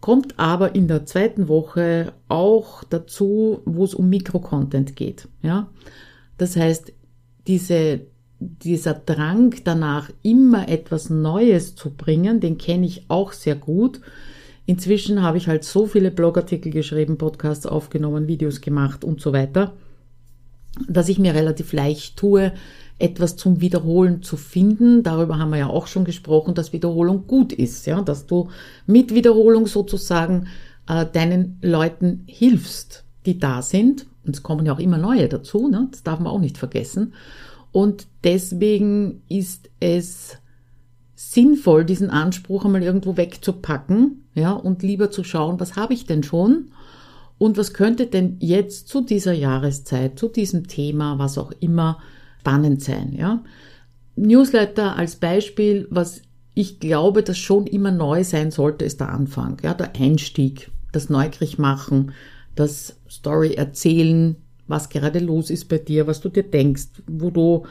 kommt 0.00 0.38
aber 0.38 0.74
in 0.74 0.88
der 0.88 1.04
zweiten 1.04 1.48
Woche 1.48 2.14
auch 2.28 2.84
dazu, 2.84 3.60
wo 3.66 3.84
es 3.84 3.92
um 3.92 4.08
Mikrocontent 4.08 4.96
geht. 4.96 5.28
Ja, 5.42 5.68
das 6.38 6.56
heißt, 6.56 6.94
diese, 7.46 8.00
dieser 8.40 8.94
Drang 8.94 9.54
danach, 9.64 10.10
immer 10.22 10.68
etwas 10.68 11.10
Neues 11.10 11.74
zu 11.74 11.90
bringen, 11.90 12.40
den 12.40 12.58
kenne 12.58 12.86
ich 12.86 13.04
auch 13.08 13.32
sehr 13.32 13.56
gut. 13.56 14.00
Inzwischen 14.66 15.22
habe 15.22 15.38
ich 15.38 15.48
halt 15.48 15.64
so 15.64 15.86
viele 15.86 16.10
Blogartikel 16.10 16.70
geschrieben, 16.70 17.18
Podcasts 17.18 17.66
aufgenommen, 17.66 18.28
Videos 18.28 18.60
gemacht 18.60 19.02
und 19.02 19.20
so 19.20 19.32
weiter, 19.32 19.72
dass 20.88 21.08
ich 21.08 21.18
mir 21.18 21.34
relativ 21.34 21.72
leicht 21.72 22.16
tue, 22.16 22.52
etwas 22.98 23.36
zum 23.36 23.60
Wiederholen 23.60 24.22
zu 24.22 24.36
finden. 24.36 25.02
Darüber 25.02 25.38
haben 25.38 25.50
wir 25.50 25.58
ja 25.58 25.68
auch 25.68 25.86
schon 25.86 26.04
gesprochen, 26.04 26.54
dass 26.54 26.72
Wiederholung 26.72 27.26
gut 27.26 27.52
ist, 27.52 27.86
ja, 27.86 28.02
dass 28.02 28.26
du 28.26 28.50
mit 28.86 29.14
Wiederholung 29.14 29.66
sozusagen 29.66 30.48
äh, 30.88 31.06
deinen 31.06 31.58
Leuten 31.62 32.24
hilfst, 32.26 33.04
die 33.26 33.38
da 33.38 33.62
sind. 33.62 34.06
Und 34.24 34.36
es 34.36 34.42
kommen 34.42 34.66
ja 34.66 34.74
auch 34.74 34.80
immer 34.80 34.98
neue 34.98 35.28
dazu, 35.28 35.68
ne? 35.68 35.88
das 35.90 36.02
darf 36.02 36.18
man 36.18 36.32
auch 36.32 36.40
nicht 36.40 36.58
vergessen. 36.58 37.14
Und 37.78 38.08
deswegen 38.24 39.22
ist 39.28 39.70
es 39.78 40.38
sinnvoll, 41.14 41.84
diesen 41.84 42.10
Anspruch 42.10 42.64
einmal 42.64 42.82
irgendwo 42.82 43.16
wegzupacken, 43.16 44.24
ja, 44.34 44.50
und 44.50 44.82
lieber 44.82 45.12
zu 45.12 45.22
schauen, 45.22 45.60
was 45.60 45.76
habe 45.76 45.94
ich 45.94 46.04
denn 46.04 46.24
schon 46.24 46.72
und 47.38 47.56
was 47.56 47.74
könnte 47.74 48.08
denn 48.08 48.38
jetzt 48.40 48.88
zu 48.88 49.00
dieser 49.00 49.32
Jahreszeit, 49.32 50.18
zu 50.18 50.26
diesem 50.26 50.66
Thema, 50.66 51.20
was 51.20 51.38
auch 51.38 51.52
immer, 51.60 52.00
spannend 52.40 52.82
sein, 52.82 53.12
ja. 53.12 53.44
Newsletter 54.16 54.96
als 54.96 55.14
Beispiel, 55.14 55.86
was 55.88 56.22
ich 56.54 56.80
glaube, 56.80 57.22
das 57.22 57.38
schon 57.38 57.68
immer 57.68 57.92
neu 57.92 58.24
sein 58.24 58.50
sollte, 58.50 58.86
ist 58.86 58.98
der 58.98 59.10
Anfang, 59.10 59.58
ja, 59.62 59.72
der 59.72 59.94
Einstieg, 59.94 60.72
das 60.90 61.10
neugierig 61.10 61.58
machen, 61.58 62.10
das 62.56 62.96
Story 63.08 63.54
erzählen, 63.54 64.34
was 64.68 64.88
gerade 64.88 65.18
los 65.18 65.50
ist 65.50 65.68
bei 65.68 65.78
dir, 65.78 66.06
was 66.06 66.20
du 66.20 66.28
dir 66.28 66.44
denkst, 66.44 66.88
wo 67.06 67.30
du 67.30 67.64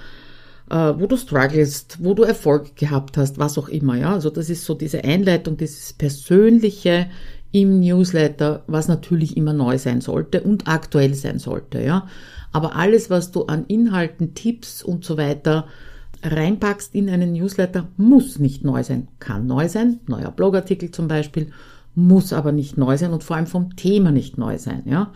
äh, 0.70 0.94
wo 0.98 1.06
du 1.06 1.16
strugglest, 1.18 1.98
wo 2.02 2.14
du 2.14 2.24
Erfolg 2.24 2.76
gehabt 2.76 3.18
hast, 3.18 3.38
was 3.38 3.58
auch 3.58 3.70
immer. 3.70 3.96
Ja, 3.96 4.14
also 4.14 4.30
das 4.30 4.50
ist 4.50 4.66
so 4.66 4.74
diese 4.74 5.04
Einleitung, 5.04 5.58
dieses 5.58 5.94
Persönliche 5.94 7.08
im 7.52 7.80
Newsletter, 7.80 8.64
was 8.68 8.88
natürlich 8.88 9.38
immer 9.38 9.54
neu 9.54 9.78
sein 9.78 10.02
sollte 10.02 10.42
und 10.42 10.68
aktuell 10.68 11.14
sein 11.14 11.40
sollte. 11.40 11.82
Ja, 11.82 12.08
aber 12.52 12.76
alles, 12.76 13.10
was 13.10 13.32
du 13.32 13.46
an 13.46 13.66
Inhalten, 13.68 14.34
Tipps 14.34 14.84
und 14.84 15.06
so 15.06 15.18
weiter 15.18 15.68
reinpackst 16.24 16.96
in 16.96 17.10
einen 17.10 17.34
Newsletter, 17.34 17.88
muss 17.96 18.40
nicht 18.40 18.64
neu 18.64 18.84
sein. 18.84 19.08
Kann 19.20 19.48
neu 19.48 19.70
sein, 19.70 20.00
neuer 20.08 20.32
Blogartikel 20.32 20.92
zum 20.92 21.08
Beispiel, 21.08 21.52
muss 21.96 22.34
aber 22.34 22.52
nicht 22.52 22.78
neu 22.78 22.98
sein 22.98 23.14
und 23.14 23.24
vor 23.24 23.38
allem 23.38 23.48
vom 23.48 23.76
Thema 23.76 24.12
nicht 24.12 24.38
neu 24.38 24.58
sein. 24.58 24.84
Ja, 24.86 25.14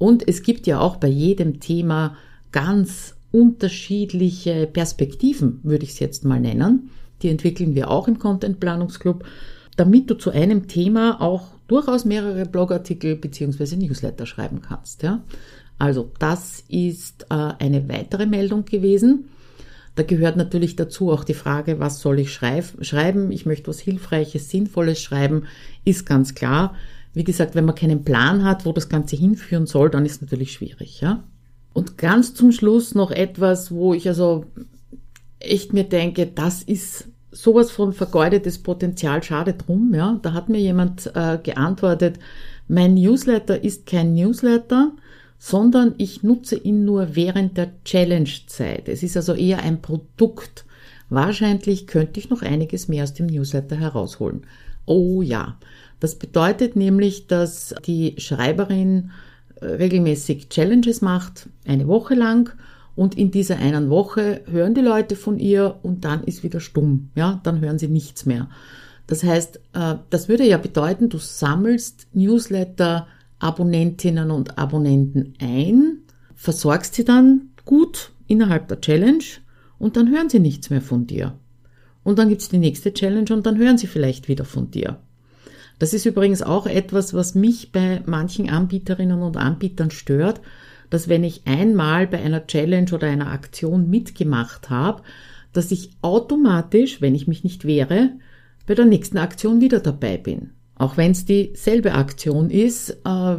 und 0.00 0.26
es 0.26 0.42
gibt 0.42 0.66
ja 0.66 0.80
auch 0.80 0.96
bei 0.96 1.08
jedem 1.08 1.60
Thema 1.60 2.16
ganz 2.52 3.14
unterschiedliche 3.32 4.66
Perspektiven, 4.66 5.60
würde 5.62 5.84
ich 5.84 5.90
es 5.90 5.98
jetzt 5.98 6.24
mal 6.24 6.40
nennen. 6.40 6.88
Die 7.20 7.28
entwickeln 7.28 7.74
wir 7.74 7.90
auch 7.90 8.08
im 8.08 8.18
Content 8.18 8.60
Planungsclub, 8.60 9.24
damit 9.76 10.08
du 10.08 10.14
zu 10.14 10.30
einem 10.30 10.68
Thema 10.68 11.20
auch 11.20 11.48
durchaus 11.68 12.06
mehrere 12.06 12.46
Blogartikel 12.46 13.14
beziehungsweise 13.14 13.76
Newsletter 13.76 14.24
schreiben 14.24 14.62
kannst. 14.62 15.02
Ja? 15.02 15.22
Also 15.78 16.10
das 16.18 16.64
ist 16.68 17.26
äh, 17.28 17.34
eine 17.34 17.86
weitere 17.90 18.24
Meldung 18.24 18.64
gewesen. 18.64 19.28
Da 19.96 20.02
gehört 20.02 20.38
natürlich 20.38 20.76
dazu 20.76 21.12
auch 21.12 21.24
die 21.24 21.34
Frage, 21.34 21.78
was 21.78 22.00
soll 22.00 22.20
ich 22.20 22.32
schreiben? 22.32 23.32
Ich 23.32 23.44
möchte 23.44 23.68
was 23.68 23.80
Hilfreiches, 23.80 24.48
Sinnvolles 24.48 25.02
schreiben, 25.02 25.42
ist 25.84 26.06
ganz 26.06 26.34
klar. 26.34 26.74
Wie 27.12 27.24
gesagt, 27.24 27.54
wenn 27.54 27.64
man 27.64 27.74
keinen 27.74 28.04
Plan 28.04 28.44
hat, 28.44 28.64
wo 28.64 28.72
das 28.72 28.88
Ganze 28.88 29.16
hinführen 29.16 29.66
soll, 29.66 29.90
dann 29.90 30.06
ist 30.06 30.16
es 30.16 30.20
natürlich 30.22 30.52
schwierig. 30.52 31.00
Ja? 31.00 31.24
Und 31.72 31.98
ganz 31.98 32.34
zum 32.34 32.52
Schluss 32.52 32.94
noch 32.94 33.10
etwas, 33.10 33.70
wo 33.72 33.94
ich 33.94 34.08
also 34.08 34.44
echt 35.38 35.72
mir 35.72 35.84
denke, 35.84 36.26
das 36.26 36.62
ist 36.62 37.08
sowas 37.32 37.70
von 37.70 37.92
vergeudetes 37.92 38.58
Potenzial, 38.62 39.22
schade 39.22 39.54
drum, 39.54 39.94
ja. 39.94 40.18
Da 40.22 40.32
hat 40.32 40.48
mir 40.48 40.60
jemand 40.60 41.10
äh, 41.14 41.38
geantwortet, 41.42 42.18
mein 42.68 42.94
Newsletter 42.94 43.62
ist 43.62 43.86
kein 43.86 44.14
Newsletter, 44.14 44.92
sondern 45.38 45.94
ich 45.98 46.22
nutze 46.22 46.56
ihn 46.56 46.84
nur 46.84 47.16
während 47.16 47.56
der 47.56 47.72
Challenge-Zeit. 47.84 48.88
Es 48.88 49.02
ist 49.02 49.16
also 49.16 49.34
eher 49.34 49.62
ein 49.62 49.80
Produkt. 49.80 50.66
Wahrscheinlich 51.08 51.86
könnte 51.86 52.20
ich 52.20 52.30
noch 52.30 52.42
einiges 52.42 52.88
mehr 52.88 53.04
aus 53.04 53.14
dem 53.14 53.26
Newsletter 53.26 53.76
herausholen. 53.76 54.42
Oh 54.84 55.22
ja. 55.22 55.56
Das 56.00 56.16
bedeutet 56.16 56.76
nämlich, 56.76 57.26
dass 57.26 57.74
die 57.86 58.14
Schreiberin 58.18 59.10
äh, 59.60 59.66
regelmäßig 59.66 60.48
Challenges 60.48 61.02
macht, 61.02 61.48
eine 61.66 61.86
Woche 61.86 62.14
lang 62.14 62.52
und 62.96 63.16
in 63.16 63.30
dieser 63.30 63.58
einen 63.58 63.90
Woche 63.90 64.42
hören 64.50 64.74
die 64.74 64.80
Leute 64.80 65.14
von 65.14 65.38
ihr 65.38 65.78
und 65.82 66.04
dann 66.04 66.24
ist 66.24 66.42
wieder 66.42 66.60
stumm. 66.60 67.10
Ja, 67.14 67.40
dann 67.44 67.60
hören 67.60 67.78
sie 67.78 67.88
nichts 67.88 68.26
mehr. 68.26 68.48
Das 69.06 69.22
heißt, 69.22 69.60
äh, 69.74 69.96
das 70.08 70.28
würde 70.28 70.46
ja 70.46 70.58
bedeuten, 70.58 71.08
du 71.08 71.18
sammelst 71.18 72.08
Newsletter 72.12 73.06
Abonnentinnen 73.38 74.30
und 74.30 74.58
Abonnenten 74.58 75.34
ein, 75.40 76.00
versorgst 76.34 76.94
sie 76.94 77.04
dann 77.04 77.50
gut 77.64 78.12
innerhalb 78.26 78.68
der 78.68 78.80
Challenge 78.80 79.24
und 79.78 79.96
dann 79.96 80.10
hören 80.10 80.28
sie 80.28 80.40
nichts 80.40 80.70
mehr 80.70 80.82
von 80.82 81.06
dir. 81.06 81.34
Und 82.02 82.18
dann 82.18 82.28
gibt's 82.28 82.48
die 82.48 82.58
nächste 82.58 82.92
Challenge 82.92 83.32
und 83.32 83.46
dann 83.46 83.58
hören 83.58 83.78
sie 83.78 83.86
vielleicht 83.86 84.28
wieder 84.28 84.44
von 84.44 84.70
dir. 84.70 84.98
Das 85.80 85.94
ist 85.94 86.04
übrigens 86.04 86.42
auch 86.42 86.66
etwas, 86.66 87.14
was 87.14 87.34
mich 87.34 87.72
bei 87.72 88.02
manchen 88.04 88.50
Anbieterinnen 88.50 89.22
und 89.22 89.38
Anbietern 89.38 89.90
stört, 89.90 90.42
dass 90.90 91.08
wenn 91.08 91.24
ich 91.24 91.46
einmal 91.46 92.06
bei 92.06 92.20
einer 92.20 92.46
Challenge 92.46 92.92
oder 92.92 93.06
einer 93.06 93.32
Aktion 93.32 93.88
mitgemacht 93.88 94.68
habe, 94.68 95.02
dass 95.54 95.72
ich 95.72 95.90
automatisch, 96.02 97.00
wenn 97.00 97.14
ich 97.14 97.26
mich 97.26 97.44
nicht 97.44 97.64
wehre, 97.64 98.10
bei 98.66 98.74
der 98.74 98.84
nächsten 98.84 99.16
Aktion 99.16 99.62
wieder 99.62 99.80
dabei 99.80 100.18
bin. 100.18 100.50
Auch 100.74 100.98
wenn 100.98 101.12
es 101.12 101.24
dieselbe 101.24 101.94
Aktion 101.94 102.50
ist, 102.50 102.98
äh, 103.06 103.36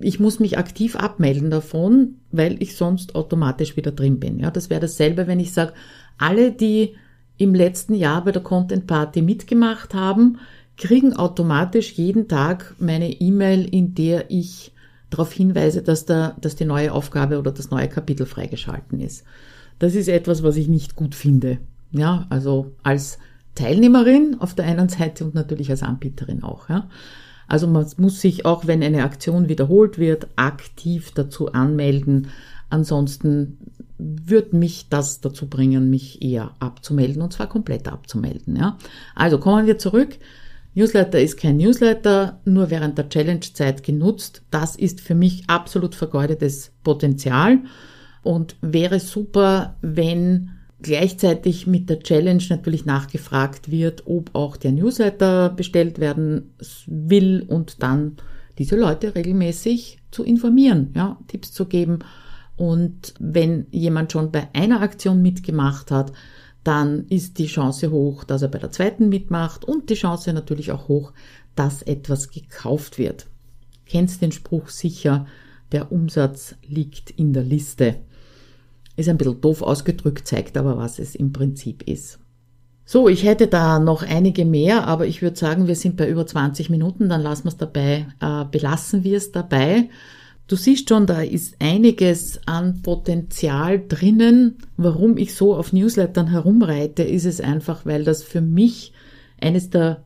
ich 0.00 0.18
muss 0.18 0.40
mich 0.40 0.58
aktiv 0.58 0.96
abmelden 0.96 1.50
davon, 1.50 2.16
weil 2.32 2.60
ich 2.60 2.74
sonst 2.74 3.14
automatisch 3.14 3.76
wieder 3.76 3.92
drin 3.92 4.18
bin. 4.18 4.40
Ja, 4.40 4.50
das 4.50 4.70
wäre 4.70 4.80
dasselbe, 4.80 5.28
wenn 5.28 5.38
ich 5.38 5.52
sage, 5.52 5.72
alle, 6.18 6.50
die 6.50 6.96
im 7.38 7.54
letzten 7.54 7.94
Jahr 7.94 8.24
bei 8.24 8.32
der 8.32 8.42
Content 8.42 8.88
Party 8.88 9.22
mitgemacht 9.22 9.94
haben, 9.94 10.38
kriegen 10.76 11.14
automatisch 11.14 11.92
jeden 11.92 12.28
Tag 12.28 12.74
meine 12.78 13.10
E-Mail, 13.10 13.64
in 13.64 13.94
der 13.94 14.30
ich 14.30 14.72
darauf 15.10 15.32
hinweise, 15.32 15.82
dass, 15.82 16.04
da, 16.04 16.36
dass 16.40 16.56
die 16.56 16.64
neue 16.64 16.92
Aufgabe 16.92 17.38
oder 17.38 17.52
das 17.52 17.70
neue 17.70 17.88
Kapitel 17.88 18.26
freigeschalten 18.26 19.00
ist. 19.00 19.24
Das 19.78 19.94
ist 19.94 20.08
etwas, 20.08 20.42
was 20.42 20.56
ich 20.56 20.68
nicht 20.68 20.96
gut 20.96 21.14
finde. 21.14 21.58
Ja, 21.92 22.26
also 22.28 22.72
als 22.82 23.18
Teilnehmerin 23.54 24.36
auf 24.40 24.54
der 24.54 24.66
einen 24.66 24.88
Seite 24.88 25.24
und 25.24 25.34
natürlich 25.34 25.70
als 25.70 25.82
Anbieterin 25.82 26.42
auch. 26.42 26.68
Ja. 26.68 26.88
Also 27.48 27.66
man 27.66 27.86
muss 27.96 28.20
sich 28.20 28.44
auch, 28.44 28.66
wenn 28.66 28.82
eine 28.82 29.04
Aktion 29.04 29.48
wiederholt 29.48 29.98
wird, 29.98 30.28
aktiv 30.36 31.12
dazu 31.14 31.52
anmelden. 31.52 32.28
Ansonsten 32.68 33.58
wird 33.98 34.52
mich 34.52 34.88
das 34.90 35.20
dazu 35.20 35.48
bringen, 35.48 35.88
mich 35.88 36.20
eher 36.22 36.50
abzumelden 36.58 37.22
und 37.22 37.32
zwar 37.32 37.48
komplett 37.48 37.88
abzumelden. 37.88 38.56
Ja. 38.56 38.76
Also 39.14 39.38
kommen 39.38 39.66
wir 39.66 39.78
zurück. 39.78 40.18
Newsletter 40.76 41.18
ist 41.18 41.38
kein 41.38 41.56
Newsletter, 41.56 42.38
nur 42.44 42.70
während 42.70 42.98
der 42.98 43.08
Challenge-Zeit 43.08 43.82
genutzt. 43.82 44.42
Das 44.50 44.76
ist 44.76 45.00
für 45.00 45.14
mich 45.14 45.44
absolut 45.48 45.94
vergeudetes 45.94 46.72
Potenzial 46.84 47.60
und 48.22 48.56
wäre 48.60 49.00
super, 49.00 49.78
wenn 49.80 50.50
gleichzeitig 50.82 51.66
mit 51.66 51.88
der 51.88 52.00
Challenge 52.00 52.42
natürlich 52.50 52.84
nachgefragt 52.84 53.70
wird, 53.70 54.06
ob 54.06 54.34
auch 54.34 54.58
der 54.58 54.72
Newsletter 54.72 55.48
bestellt 55.48 55.98
werden 55.98 56.54
will 56.86 57.42
und 57.48 57.82
dann 57.82 58.16
diese 58.58 58.76
Leute 58.76 59.14
regelmäßig 59.14 59.98
zu 60.10 60.24
informieren, 60.24 60.92
ja, 60.94 61.18
Tipps 61.26 61.52
zu 61.52 61.64
geben. 61.64 62.00
Und 62.56 63.14
wenn 63.18 63.66
jemand 63.70 64.12
schon 64.12 64.30
bei 64.30 64.48
einer 64.52 64.82
Aktion 64.82 65.22
mitgemacht 65.22 65.90
hat, 65.90 66.12
dann 66.66 67.06
ist 67.08 67.38
die 67.38 67.46
Chance 67.46 67.90
hoch, 67.90 68.24
dass 68.24 68.42
er 68.42 68.48
bei 68.48 68.58
der 68.58 68.72
zweiten 68.72 69.08
mitmacht 69.08 69.64
und 69.64 69.88
die 69.88 69.94
Chance 69.94 70.32
natürlich 70.32 70.72
auch 70.72 70.88
hoch, 70.88 71.12
dass 71.54 71.82
etwas 71.82 72.30
gekauft 72.30 72.98
wird. 72.98 73.26
Kennst 73.86 74.20
den 74.20 74.32
Spruch 74.32 74.68
sicher, 74.68 75.26
der 75.70 75.92
Umsatz 75.92 76.56
liegt 76.66 77.10
in 77.10 77.32
der 77.32 77.44
Liste. 77.44 77.96
Ist 78.96 79.08
ein 79.08 79.16
bisschen 79.16 79.40
doof 79.40 79.62
ausgedrückt, 79.62 80.26
zeigt 80.26 80.56
aber, 80.56 80.76
was 80.76 80.98
es 80.98 81.14
im 81.14 81.32
Prinzip 81.32 81.82
ist. 81.88 82.18
So, 82.84 83.08
ich 83.08 83.24
hätte 83.24 83.46
da 83.46 83.78
noch 83.78 84.02
einige 84.02 84.44
mehr, 84.44 84.86
aber 84.86 85.06
ich 85.06 85.22
würde 85.22 85.36
sagen, 85.36 85.66
wir 85.66 85.76
sind 85.76 85.96
bei 85.96 86.08
über 86.08 86.26
20 86.26 86.70
Minuten, 86.70 87.08
dann 87.08 87.20
lassen 87.20 87.44
wir 87.44 87.50
es 87.50 87.56
dabei, 87.56 88.06
äh, 88.20 88.44
belassen 88.50 89.04
wir 89.04 89.16
es 89.16 89.32
dabei. 89.32 89.88
Du 90.48 90.54
siehst 90.54 90.88
schon, 90.88 91.06
da 91.06 91.22
ist 91.22 91.56
einiges 91.58 92.40
an 92.46 92.82
Potenzial 92.82 93.82
drinnen. 93.88 94.58
Warum 94.76 95.16
ich 95.16 95.34
so 95.34 95.56
auf 95.56 95.72
Newslettern 95.72 96.28
herumreite, 96.28 97.02
ist 97.02 97.24
es 97.24 97.40
einfach, 97.40 97.84
weil 97.84 98.04
das 98.04 98.22
für 98.22 98.40
mich 98.40 98.92
eines 99.40 99.70
der 99.70 100.04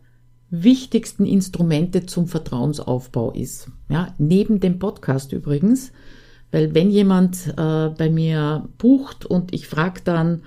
wichtigsten 0.49 1.27
Instrumente 1.27 2.07
zum 2.07 2.27
Vertrauensaufbau 2.27 3.33
ist. 3.33 3.69
Ja, 3.91 4.15
neben 4.17 4.61
dem 4.61 4.79
Podcast 4.79 5.33
übrigens, 5.33 5.93
weil 6.51 6.75
wenn 6.75 6.91
jemand 6.91 7.49
äh, 7.49 7.91
bei 7.91 8.09
mir 8.11 8.67
bucht 8.79 9.27
und 9.27 9.53
ich 9.53 9.69
frage 9.69 10.01
dann, 10.05 10.43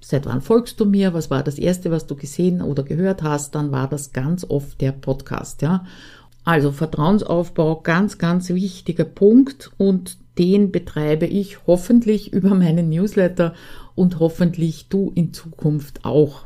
seit 0.00 0.24
wann 0.26 0.40
folgst 0.40 0.80
du 0.80 0.86
mir, 0.86 1.12
was 1.12 1.30
war 1.30 1.42
das 1.42 1.58
erste, 1.58 1.90
was 1.90 2.06
du 2.06 2.16
gesehen 2.16 2.62
oder 2.62 2.82
gehört 2.82 3.22
hast, 3.22 3.54
dann 3.54 3.72
war 3.72 3.88
das 3.88 4.12
ganz 4.12 4.44
oft 4.48 4.80
der 4.80 4.92
Podcast, 4.92 5.60
ja. 5.60 5.84
Also 6.44 6.72
Vertrauensaufbau, 6.72 7.80
ganz, 7.80 8.18
ganz 8.18 8.50
wichtiger 8.50 9.04
Punkt 9.04 9.70
und 9.78 10.18
den 10.38 10.72
betreibe 10.72 11.26
ich 11.26 11.66
hoffentlich 11.66 12.32
über 12.32 12.54
meinen 12.54 12.90
Newsletter 12.90 13.54
und 13.94 14.20
hoffentlich 14.20 14.88
du 14.88 15.10
in 15.14 15.32
Zukunft 15.32 16.04
auch. 16.04 16.42